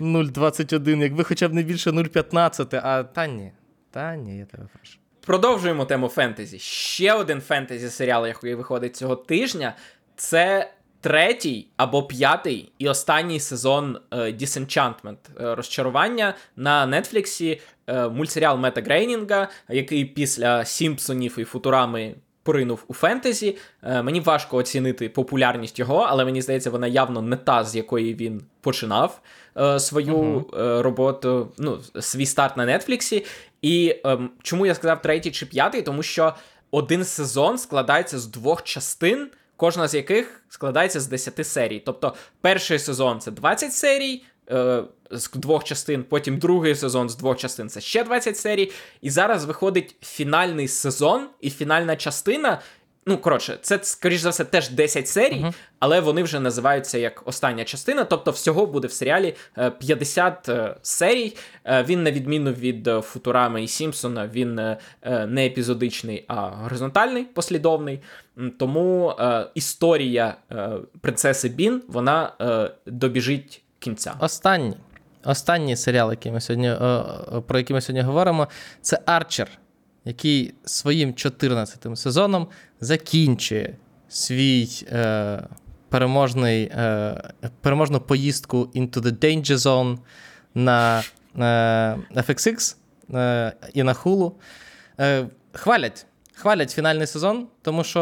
[0.00, 3.52] 0,21, якби хоча б не більше 0,15, а та ні.
[3.90, 4.98] Та ні, я тебе прошу.
[5.26, 6.58] Продовжуємо тему фентезі.
[6.58, 9.74] Ще один фентезі серіал, який виходить цього тижня,
[10.16, 10.70] це
[11.00, 15.16] третій або п'ятий і останній сезон е, Disenchantment.
[15.40, 17.60] е, розчарування на Нетфліксі.
[17.86, 22.14] Е, мультсеріал Мета Грейнінга, який після Сімпсонів і Футурами
[22.44, 23.56] поринув у фентезі.
[23.82, 28.14] Е, мені важко оцінити популярність його, але мені здається, вона явно не та, з якої
[28.14, 29.20] він починав
[29.56, 30.82] е, свою uh-huh.
[30.82, 33.24] роботу, ну, свій старт на Нетфліксі.
[33.62, 35.82] І е, чому я сказав третій чи п'ятий?
[35.82, 36.34] Тому що
[36.70, 39.30] один сезон складається з двох частин.
[39.56, 41.82] Кожна з яких складається з 10 серій.
[41.86, 44.22] Тобто перший сезон це 20 серій,
[45.10, 48.72] з двох частин, потім другий сезон з двох частин це ще 20 серій.
[49.00, 52.60] І зараз виходить фінальний сезон і фінальна частина.
[53.06, 55.54] Ну, коротше, це, скоріш за все, теж 10 серій, uh-huh.
[55.78, 58.04] але вони вже називаються як остання частина.
[58.04, 59.34] Тобто, всього буде в серіалі
[59.78, 61.36] 50 е, серій.
[61.64, 64.54] Е, він, на відміну від Футурами і Сімпсона, він
[65.26, 68.00] не епізодичний, а горизонтальний, послідовний.
[68.58, 69.14] Тому
[69.54, 70.36] історія
[71.00, 72.32] принцеси Бін вона
[72.86, 74.14] добіжить кінця.
[74.18, 74.76] Останній
[75.24, 77.02] останній серіал, який ми сьогодні, е,
[77.46, 78.48] про який ми сьогодні говоримо,
[78.80, 79.48] це Арчер,
[80.04, 82.48] який своїм 14-тим сезоном
[82.80, 83.76] закінчує
[84.08, 85.42] свій е,
[85.88, 87.30] переможний, е,
[87.60, 89.98] переможну поїздку Into the Danger Zone
[90.54, 91.02] на
[91.38, 92.76] е, FXX
[93.14, 94.32] е, і на Hulu.
[95.00, 96.06] Е, Хвалять.
[96.36, 98.00] Хвалять фінальний сезон, тому що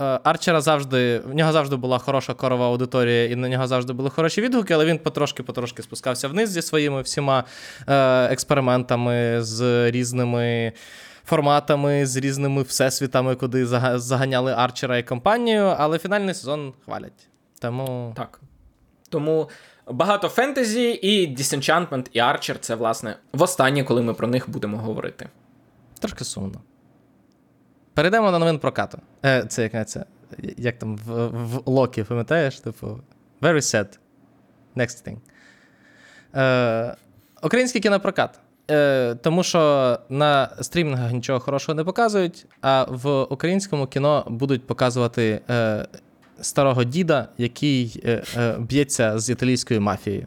[0.00, 4.10] е, Арчера завжди в нього завжди була хороша корова аудиторія, і на нього завжди були
[4.10, 7.44] хороші відгуки, але він потрошки-потрошки спускався вниз зі своїми всіма
[7.88, 10.72] е, експериментами, з різними
[11.24, 13.66] форматами, з різними всесвітами, куди
[13.98, 15.64] заганяли Арчера і компанію.
[15.78, 17.28] Але фінальний сезон хвалять.
[17.60, 18.40] Тому так.
[19.08, 19.50] Тому
[19.86, 25.28] багато фентезі, і Disenchantment, і Арчер це, власне, востаннє, коли ми про них будемо говорити.
[26.00, 26.60] Трошки сумно.
[27.96, 28.98] Перейдемо до новин прокату.
[29.24, 30.04] Е, Це як це?
[30.56, 32.60] Як там в, в Локі, пам'ятаєш?
[32.60, 33.00] Типу,
[33.42, 33.98] very sad.
[34.76, 35.16] Next thing.
[36.34, 36.96] Е,
[37.42, 38.40] Український кінопрокат.
[38.70, 45.40] Е, Тому що на стрімінгах нічого хорошого не показують, а в українському кіно будуть показувати
[45.50, 45.86] е,
[46.40, 50.26] старого діда, який е, е, б'ється з італійською мафією.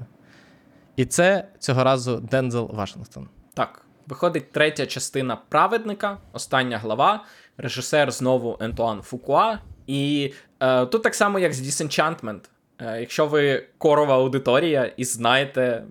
[0.95, 3.27] І це цього разу Дензел Вашингтон.
[3.53, 3.85] Так.
[4.07, 7.23] Виходить третя частина праведника, остання глава
[7.59, 9.57] режисер знову Ентуан Фукуа.
[9.87, 12.39] І е, тут так само, як з Disenchantment.
[12.79, 15.83] Е, якщо ви корова аудиторія і знаєте,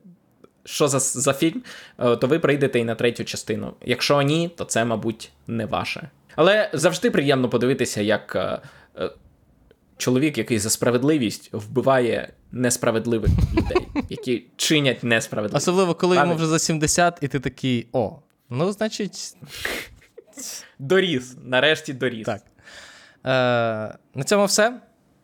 [0.65, 1.63] що за за фільм,
[1.99, 3.75] е, то ви прийдете і на третю частину.
[3.85, 6.11] Якщо ні, то це, мабуть, не ваше.
[6.37, 8.61] Але завжди приємно подивитися, як е,
[8.99, 9.11] е
[9.97, 15.69] чоловік, який за справедливість вбиває несправедливих людей, які чинять несправедливість.
[15.69, 18.19] Особливо, коли йому вже за 70, і ти такий: о,
[18.51, 19.37] ну, значить.
[20.79, 21.37] Доріс.
[21.45, 22.27] Нарешті доріс.
[22.27, 22.41] Так.
[23.27, 24.81] Е, На цьому все.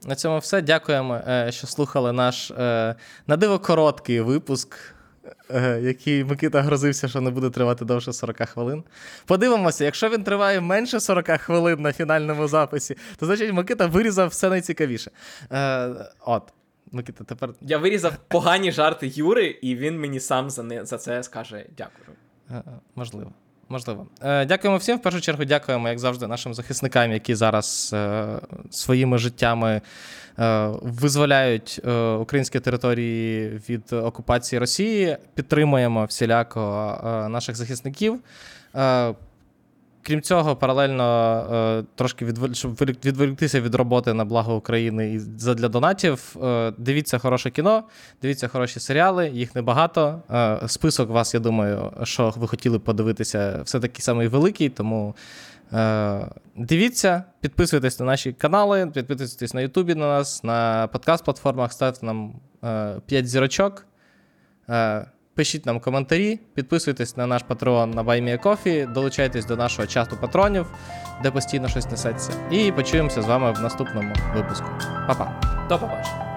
[0.07, 0.63] На цьому все.
[0.63, 2.95] Дякуємо, е, що слухали наш е,
[3.27, 4.77] на диво короткий випуск,
[5.51, 8.85] е, який Микита грозився, що не буде тривати довше 40 хвилин.
[9.27, 14.49] Подивимося, якщо він триває менше 40 хвилин на фінальному записі, то значить Микита вирізав все
[14.51, 15.11] найцікавіше.
[15.53, 15.89] Е,
[16.21, 16.43] От.
[16.93, 17.51] Микита, тепер.
[17.61, 22.17] Я вирізав погані жарти Юри, і він мені сам за не, за це скаже дякую.
[22.51, 22.63] Е,
[22.95, 23.33] можливо.
[23.69, 24.07] Можливо.
[24.23, 24.97] Е, Дякуємо всім.
[24.97, 28.27] В першу чергу дякуємо, як завжди, нашим захисникам, які зараз е,
[28.71, 29.81] своїми життями
[30.39, 31.81] е, визволяють
[32.21, 35.17] українські території від окупації Росії.
[35.35, 38.21] Підтримуємо всіляко наших захисників.
[40.07, 42.55] Крім цього, паралельно е, трошки відволі...
[42.55, 42.75] щоб
[43.05, 46.37] відволіктися від роботи на благо України і задля донатів.
[46.43, 47.85] Е, дивіться хороше кіно,
[48.23, 50.23] дивіться хороші серіали, їх небагато.
[50.31, 54.69] Е, список вас, я думаю, що ви хотіли подивитися, все таки самий великий.
[54.69, 55.15] Тому
[56.57, 62.35] дивіться, підписуйтесь на наші канали, підписуйтесь на Ютубі на нас, на подкаст-платформах, ставте нам
[62.65, 63.87] е, 5 зірочок.
[65.35, 70.67] Пишіть нам коментарі, підписуйтесь на наш патрон на BuyMeACoffee, долучайтесь до нашого чату патронів,
[71.23, 72.33] де постійно щось несеться.
[72.51, 74.69] І почуємося з вами в наступному випуску.
[75.09, 75.41] Па-па.
[75.69, 76.34] До побачення.